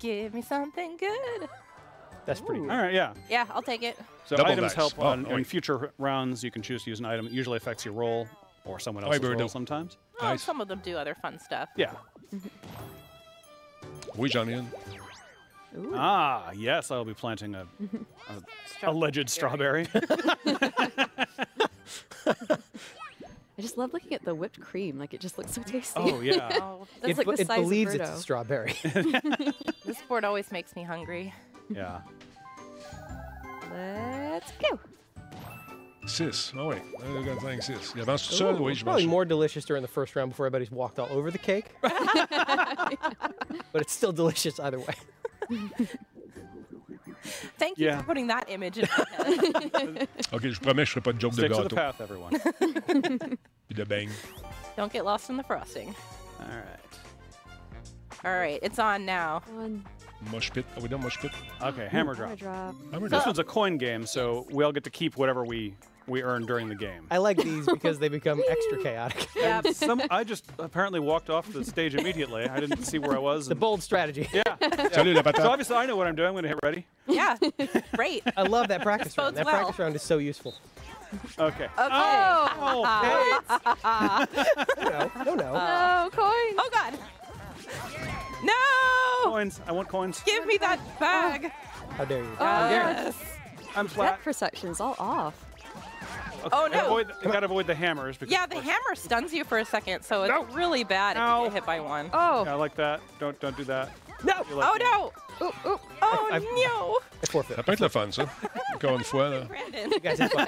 [0.00, 1.48] Give me something good.
[2.26, 3.14] That's pretty All right, yeah.
[3.30, 3.96] Yeah, I'll take it.
[4.26, 4.74] So Double items dice.
[4.76, 5.46] help Oh, on oh, in wait.
[5.46, 6.42] future rounds.
[6.42, 7.26] You can choose to use an item.
[7.26, 8.26] It usually affects your roll
[8.64, 9.48] or someone Hi, else's roll Birdo.
[9.50, 9.96] sometimes.
[10.20, 10.42] Oh, Nice.
[10.42, 11.68] some of them do other fun stuff.
[11.76, 11.92] Yeah.
[14.16, 14.66] Oui, j'en ai une.
[15.94, 17.66] Ah, yes, I'll be planting a,
[18.84, 19.86] a alleged strawberry.
[23.58, 24.98] I just love looking at the whipped cream.
[24.98, 25.98] Like it just looks so tasty.
[26.00, 26.48] Oh, yeah.
[26.60, 28.74] Oh, That's It, like the it size believes of it's a strawberry.
[29.86, 31.32] This board always makes me hungry.
[31.70, 32.00] yeah.
[33.72, 34.78] Let's go.
[36.06, 36.52] 6.
[36.56, 36.76] Ah oui.
[36.76, 37.92] 1, 2, 4, 5, 6.
[37.96, 40.46] Il avance tout seul, Ooh, oui, it's probably more delicious during the first round before
[40.46, 41.66] everybody's walked all over the cake.
[41.82, 42.94] but
[43.74, 44.94] it's still delicious either way.
[47.58, 47.98] Thank you Yeah.
[47.98, 50.08] for putting that image in my head.
[50.32, 51.68] OK, je vous promets, je ne ferai pas de joke Stick de to gâteau.
[51.68, 52.32] the path, everyone.
[53.68, 54.08] Puis de bang.
[54.76, 55.94] Don't get lost in the frosting.
[56.40, 58.24] All right.
[58.24, 59.42] All right, it's on now.
[60.32, 60.64] Mosh pit.
[60.76, 61.30] Ah oui, non, mosh pit.
[61.62, 62.28] Okay, hammer drop.
[62.30, 62.74] Hammer drop.
[62.92, 63.26] Hammer This drop.
[63.26, 65.74] one's a coin game, so we all get to keep whatever we
[66.06, 67.06] we earn during the game.
[67.10, 69.28] I like these because they become extra chaotic.
[69.36, 69.60] Yeah.
[69.72, 72.48] Some I just apparently walked off the stage immediately.
[72.48, 73.46] I didn't see where I was.
[73.46, 74.28] The and- bold strategy.
[74.32, 74.42] yeah.
[74.92, 76.28] Salut, la So obviously I know what I'm doing.
[76.28, 76.86] I'm gonna hit ready.
[77.06, 77.36] Yeah,
[77.94, 78.22] great.
[78.36, 79.34] I love that practice round.
[79.34, 79.54] bodes That well.
[79.64, 80.54] practice round is so useful.
[81.38, 81.68] Okay.
[81.78, 84.26] Oh, oh
[84.80, 85.52] No, no, no.
[85.52, 86.54] No, coin.
[86.58, 86.98] oh God.
[88.42, 89.30] No!
[89.30, 89.60] Coins.
[89.66, 90.20] I want coins.
[90.24, 91.52] Give me that bag.
[91.90, 92.36] How dare you?
[92.40, 93.14] Yes.
[93.74, 94.12] I'm flat.
[94.12, 95.45] Depth perception's all off.
[96.52, 96.86] Oh, no.
[96.86, 98.16] Avoid, you gotta avoid the hammers.
[98.16, 101.44] Because Yeah, the hammer stuns you for a second, so it's really bad if you
[101.44, 102.10] get hit by one.
[102.12, 102.44] Oh.
[102.44, 102.58] Yeah, I oh.
[102.58, 103.00] like that.
[103.18, 103.90] Don't don't do that.
[104.24, 104.32] No.
[104.56, 105.12] Like Oh no!
[105.46, 105.78] Ooh, ooh.
[106.00, 106.98] Oh I- no!
[107.22, 107.54] I forfeit.
[107.56, 108.24] Ça peut être le fun, ça.
[108.74, 109.28] Encore une fois.
[109.40, 109.90] Brandon.
[109.90, 110.46] You guys hit by-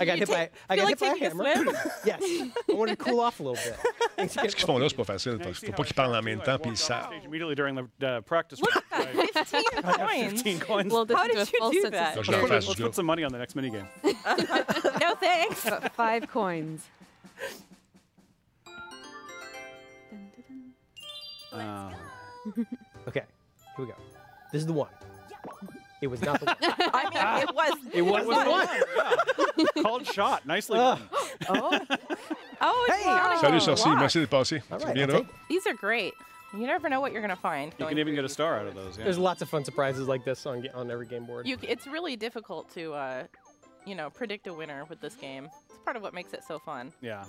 [0.00, 0.48] I got hit by.
[0.70, 1.72] I got like hit by a hammer.
[2.04, 2.22] yes.
[2.22, 3.76] I wanted to cool off a little bit.
[4.16, 4.66] Thanks Ce qu'ils again.
[4.66, 5.38] font là, c'est pas facile.
[5.42, 7.08] Parce qu'il faut pas qu'ils parlent en même temps puis ils savent.
[7.24, 8.60] Immediately during the uh, practice.
[8.60, 10.30] Look at that, 15 coins.
[10.42, 10.88] 15 coins.
[10.92, 12.14] Well, this How is did you do that?
[12.16, 12.42] Là, je security.
[12.42, 13.86] l'en fasse Let's du put some money on the next minigame.
[15.00, 15.68] No thanks.
[15.96, 16.80] Five coins.
[21.52, 21.90] Uh,
[23.08, 23.22] Okay,
[23.76, 23.94] here we go.
[24.52, 24.88] This is the one.
[26.00, 26.56] It was not the one.
[26.62, 27.04] I
[27.38, 27.78] mean, it was.
[27.94, 29.66] It was the one.
[29.76, 29.82] yeah.
[29.82, 30.44] Called shot.
[30.46, 31.00] Nicely done.
[31.48, 31.78] Oh,
[32.60, 33.04] oh it's Hey.
[33.08, 33.98] not Salut, a Sorcier.
[33.98, 34.62] Merci de passer.
[34.70, 35.14] All Tu right, reviendras.
[35.14, 36.12] I'll take- These are great.
[36.54, 37.72] You never know what you're gonna find.
[37.78, 38.98] You can even through get a star out of those.
[38.98, 39.04] Yeah.
[39.04, 41.46] There's lots of fun surprises like this on on every game board.
[41.46, 43.24] You, it's really difficult to, uh,
[43.86, 45.48] you know, predict a winner with this game.
[45.70, 46.92] It's part of what makes it so fun.
[47.00, 47.24] yeah.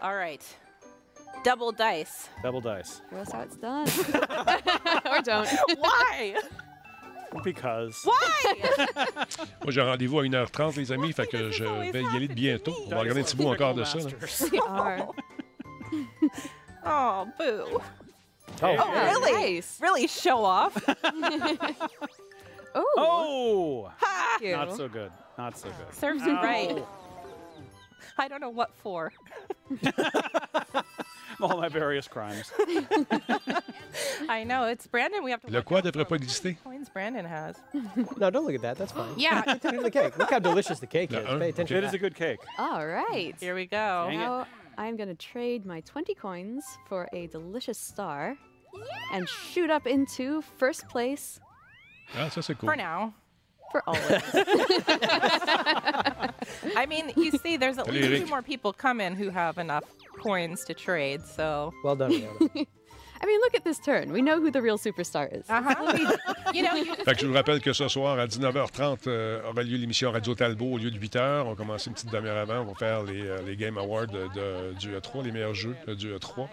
[0.00, 0.42] All right,
[1.44, 2.28] double dice.
[2.42, 3.02] Double dice.
[3.10, 3.86] Show us how it's done.
[5.10, 5.48] or don't.
[5.78, 6.36] Why?
[7.44, 7.98] Because.
[8.04, 8.54] Why?
[9.64, 12.34] Moi, j'ai un rendez-vous à 1h30, les amis, fait que je vais y aller de
[12.34, 12.74] bientôt.
[12.86, 13.98] On va regarder un petit bout encore de ça.
[13.98, 15.06] là.
[16.84, 17.64] Oh, boo.
[17.78, 17.80] Oh,
[18.64, 19.10] Oh, yeah.
[19.10, 19.32] really?
[19.54, 19.78] Nice.
[19.80, 20.76] Really show off.
[22.74, 22.84] Oh.
[22.96, 23.90] Oh!
[24.00, 24.56] Thank you.
[24.56, 25.10] Not so good.
[25.38, 25.94] Not so good.
[25.94, 26.84] Serves you right.
[28.18, 29.10] I don't know what for.
[31.50, 32.52] All my various crimes.
[34.28, 35.22] I know it's Brandon.
[35.24, 35.48] We have to.
[35.48, 36.56] Le watch quoi out devrait pas exister?
[36.64, 37.56] Coins Brandon has.
[38.16, 38.78] No, don't look at that.
[38.78, 39.12] That's fine.
[39.16, 39.42] Yeah.
[39.42, 40.18] Pay attention to the cake.
[40.18, 41.24] Look how delicious the cake is.
[41.26, 41.76] Pay attention.
[41.76, 41.96] It to is that.
[41.96, 42.38] a good cake.
[42.58, 43.34] All right.
[43.40, 44.06] Here we go.
[44.08, 44.22] Dang it.
[44.22, 44.46] Now
[44.78, 48.36] I'm going to trade my 20 coins for a delicious star
[49.12, 51.40] and shoot up into first place
[52.14, 52.68] Ah, ça, c'est cool.
[52.68, 53.14] For now.
[53.72, 54.02] For always.
[56.76, 58.28] I mean, you see, there's at Salut, least two Eric.
[58.28, 59.84] more people come in who have enough
[60.22, 61.22] coins to trade.
[61.26, 61.72] So.
[61.84, 62.66] Well done, Rihanna.
[63.22, 64.10] I mean, look at this turn.
[64.12, 65.44] We know who the real superstar is.
[65.48, 66.12] Uh-huh.
[66.52, 69.62] you know, you Fait que je vous rappelle que ce soir, à 19h30, euh, aura
[69.62, 71.42] lieu l'émission Radio Talbot au lieu de 8h.
[71.44, 72.62] On va commencer une petite demi-heure avant.
[72.62, 75.76] On va faire les, euh, les Game Awards de, de- du E3, les meilleurs jeux
[75.86, 76.48] euh, du E3.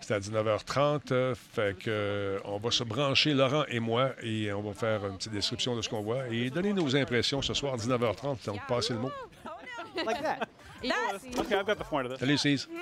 [0.00, 1.12] C'est à 19h30.
[1.12, 5.04] euh, fait que, euh, on va se brancher, Laurent et moi, et on va faire
[5.06, 8.46] une petite description de ce qu'on voit et donner nos impressions ce soir, 19h30.
[8.46, 9.10] Donc, passez le mot.
[10.06, 10.48] like that.
[11.38, 12.20] Okay, I've got the point of this.
[12.20, 12.68] Salut, Cise.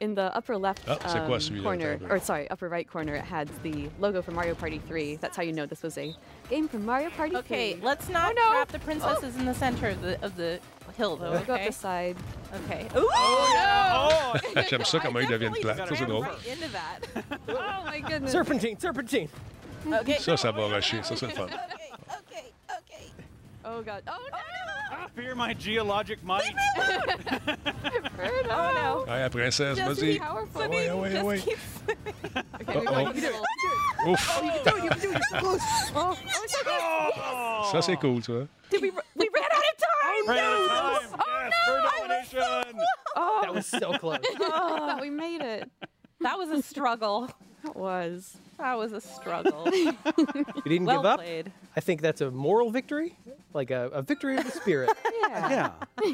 [0.00, 3.24] In the upper left c'est quoi um, celui-là, corner, or sorry, upper right corner, it
[3.24, 5.16] had the logo for Mario Party 3.
[5.16, 6.14] That's how you know this was a
[6.50, 7.82] game from Mario Party Okay, 3.
[7.82, 10.58] let's not trap the princesses in the center of the of the
[10.92, 11.30] hill, though.
[11.32, 12.16] We'll go up the side.
[12.64, 12.86] Okay.
[12.96, 14.62] Ooh, oh, no!
[14.68, 15.76] J'aime ça comment ils deviennent plats.
[15.76, 16.24] Ça, c'est drôle.
[16.24, 17.38] Right into that.
[17.48, 18.32] Oh my goodness.
[18.32, 19.28] Serpentine, serpentine.
[19.86, 20.18] Okay.
[20.18, 21.02] Ça, ça va rusher.
[21.02, 21.44] Ça, c'est le fun.
[21.46, 22.52] Okay.
[22.70, 23.12] Okay.
[23.64, 24.02] Oh god.
[24.08, 24.96] Oh no!
[24.96, 26.54] I fear my geologic might.
[28.50, 29.04] Oh no.
[29.12, 30.14] Allez, la princesse, Just vas-y.
[30.14, 30.62] be powerful.
[30.62, 31.38] Ah ouais, ouais, ouais.
[31.40, 33.04] Okay, we Uh-oh.
[33.04, 33.32] got you.
[34.06, 34.40] Ouf!
[34.40, 34.84] Oh, you can do it.
[34.84, 35.12] You can do it.
[35.12, 35.60] You're so close.
[35.94, 37.72] Oh, oh, it's.
[37.72, 38.46] Ça, c'est cool, ça.
[38.70, 38.90] Did we?
[39.16, 39.78] We ran out of
[40.26, 40.28] time.
[40.28, 41.16] Ran out of no.
[41.16, 41.20] time.
[41.44, 41.82] Yes, bird
[42.32, 42.80] domination.
[43.16, 44.18] Oh, That was so close.
[44.22, 45.70] I thought oh, we made it.
[46.20, 47.30] that was a struggle.
[47.64, 48.36] That was.
[48.58, 49.68] That was a struggle.
[49.74, 51.18] You didn't well give up.
[51.20, 51.52] played.
[51.76, 53.18] I think that's a moral victory,
[53.52, 54.90] like a, a victory of the spirit.
[55.24, 55.50] Yeah.
[55.50, 55.70] Yeah.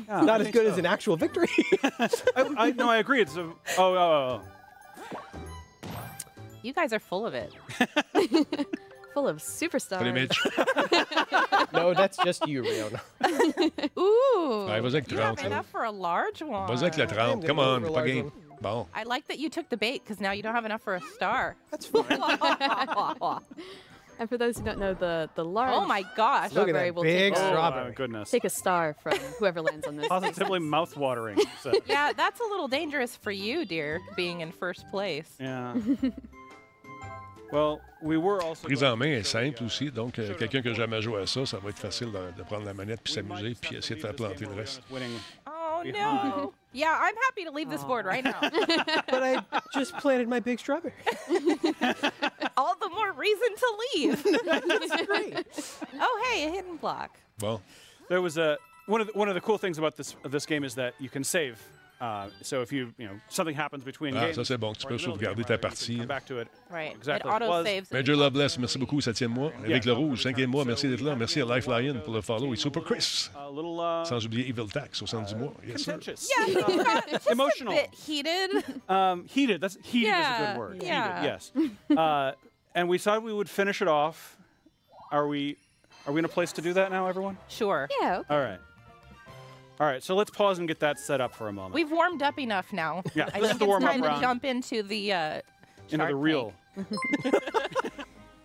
[0.09, 0.72] yeah Not I as good so.
[0.72, 1.48] as an actual victory.
[1.82, 3.20] I, I, no, I agree.
[3.20, 3.43] It's a.
[3.43, 4.43] Oh, oh, oh,
[5.85, 5.90] oh.
[6.62, 7.52] You guys are full of it.
[9.15, 9.99] Full of superstars.
[9.99, 10.39] Salut, Mitch.
[11.73, 13.01] no, that's just you, Riona.
[13.99, 14.69] Ooh.
[14.69, 15.47] Allez, vas-y avec you have 30.
[15.47, 16.66] enough for a large one.
[16.69, 17.45] Vas-y avec la 30.
[17.47, 18.32] Come on, for a pas game.
[18.61, 18.87] Bon.
[18.95, 21.01] I like that you took the bait because now you don't have enough for a
[21.01, 21.57] star.
[21.70, 22.05] That's fine.
[24.20, 26.53] And for those who don't know, the the large Oh my gosh.
[26.53, 27.85] Look at strawberry that will big take, a- strawberry.
[27.85, 28.31] Oh, my goodness.
[28.31, 30.09] take a star from whoever lands on this.
[30.09, 31.39] Positively mouth-watering.
[31.62, 35.37] So, Yeah, that's a little dangerous for you, dear, being in first place.
[35.41, 35.73] yeah.
[38.62, 41.27] Prise en main est simple uh, aussi, donc euh, quelqu'un qui n'a jamais joué à
[41.27, 44.01] ça, ça va être facile de, de prendre la manette puis s'amuser puis essayer de
[44.01, 44.82] faire planter le reste.
[44.90, 45.18] Winning.
[45.47, 46.36] Oh Behind.
[46.36, 46.52] no.
[46.72, 48.40] yeah, I'm happy to leave this board right now.
[48.40, 49.43] but I
[49.74, 50.93] just planted my big strawberry.
[52.56, 54.22] All the more reason to leave.
[54.44, 55.47] That's great.
[56.01, 57.18] Oh, hey, a hidden block.
[57.40, 57.62] Well,
[58.09, 60.64] There was a one of the, one of the cool things about this this game
[60.64, 61.60] is that you can save.
[62.01, 64.86] Uh, so if you you know something happens between Ah, games, ça c'est bon, tu
[64.86, 65.97] or peux in the middle of the sauvegarder game, ta right, you can partie.
[65.98, 66.48] Come back to it.
[66.70, 66.97] Right.
[66.97, 67.93] Exactly It as it was.
[67.93, 69.52] Major Loveless, merci beaucoup, septième mois.
[69.62, 71.14] Avec le rouge, cinquième mois, merci d'être là.
[71.14, 73.28] Merci à Lifeline pour le follow et Super Chris.
[73.52, 75.52] Little uh, Sans oublier Evil Tax au centre du mois.
[75.66, 76.27] Yes, contentious.
[76.39, 76.55] Yeah, he
[77.10, 77.74] just Emotional.
[77.74, 78.51] a bit heated.
[78.89, 79.60] Um, heated.
[79.60, 80.82] That's heated is a good word.
[80.82, 81.20] yeah.
[81.20, 81.97] Heated, yes.
[81.97, 82.32] uh,
[82.74, 84.39] and we thought we would finish it off.
[85.12, 85.56] Are we?
[86.06, 87.36] Are we in a place to do that now, everyone?
[87.48, 87.89] Sure.
[88.01, 88.20] Yeah.
[88.20, 88.35] Okay.
[88.35, 88.59] All right.
[89.81, 90.02] All right.
[90.02, 91.74] So let's pause and get that set up for a moment.
[91.74, 93.02] We've warmed up enough now.
[93.15, 94.16] Yeah, I this think the it's warm-up time round.
[94.16, 95.40] to jump into the uh,
[95.89, 96.52] Into the real.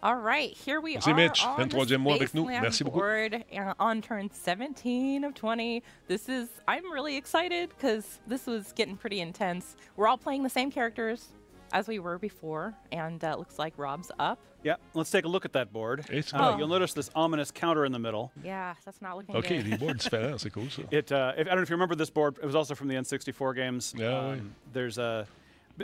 [0.01, 1.43] All right, here we Merci, are Mitch.
[1.43, 2.45] on the 23e mois avec nous.
[2.45, 2.99] Merci beaucoup.
[2.99, 5.81] board uh, on turn 17 of 20.
[6.07, 9.75] This is I'm really excited because this was getting pretty intense.
[9.97, 11.29] We're all playing the same characters
[11.75, 14.39] as we were before, and uh, looks like Rob's up.
[14.63, 14.75] Yeah.
[14.93, 16.05] Let's take a look at that board.
[16.09, 16.59] It's Uh, good.
[16.59, 18.31] You'll notice this ominous counter in the middle.
[18.43, 19.67] Yeah, that's not looking OK, good.
[19.71, 20.83] les boards différents, c'est cool ça.
[20.91, 21.11] It.
[21.11, 22.37] Uh, if, I don't know if you remember this board.
[22.41, 23.93] It was also from the N64 games.
[23.97, 24.41] Yeah, Um, ouais.
[24.73, 25.27] There's a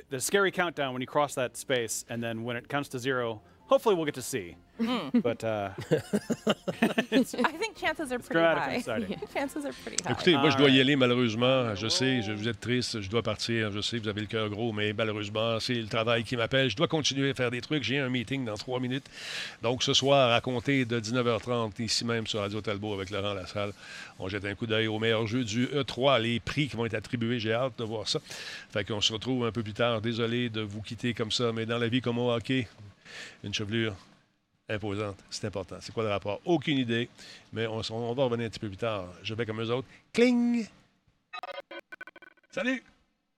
[0.09, 3.41] the scary countdown when you cross that space, and then when it counts to zero,
[3.71, 4.55] hopefully we'll get to see.
[4.81, 5.21] Mm.
[5.21, 8.81] But uh, I think chances are pretty high.
[9.33, 10.11] chances are pretty high.
[10.11, 11.73] Écoutez, moi, je dois y aller, malheureusement.
[11.75, 13.71] Je sais, je, vous êtes triste, je dois partir.
[13.71, 16.69] Je sais, vous avez le cœur gros, mais malheureusement, c'est le travail qui m'appelle.
[16.69, 17.83] Je dois continuer à faire des trucs.
[17.83, 19.05] J'ai un meeting dans trois minutes.
[19.61, 23.71] Donc, ce soir, à compter de 19h30, ici même sur Radio Talbot avec Laurent Lassalle,
[24.19, 26.95] on jette un coup d'œil au meilleur jeu du E3, les prix qui vont être
[26.95, 27.39] attribués.
[27.39, 28.19] J'ai hâte de voir ça.
[28.71, 30.01] Fait qu'on se retrouve un peu plus tard.
[30.01, 32.67] Désolé de vous quitter comme ça, mais dans la vie comme au hockey,
[33.43, 33.95] une chevelure
[34.69, 35.77] imposante, c'est important.
[35.81, 36.41] C'est quoi le rapport?
[36.45, 37.09] Aucune idée,
[37.51, 39.07] mais on, on va revenir un petit peu plus tard.
[39.23, 39.87] Je vais comme eux autres.
[40.13, 40.67] Cling!
[42.49, 42.83] Salut!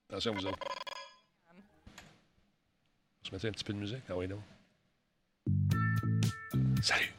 [0.09, 0.59] Attention, vous autres.
[3.25, 4.03] Je mettais un petit peu de musique?
[4.09, 4.41] Ah oui, non?
[6.81, 7.13] Salut!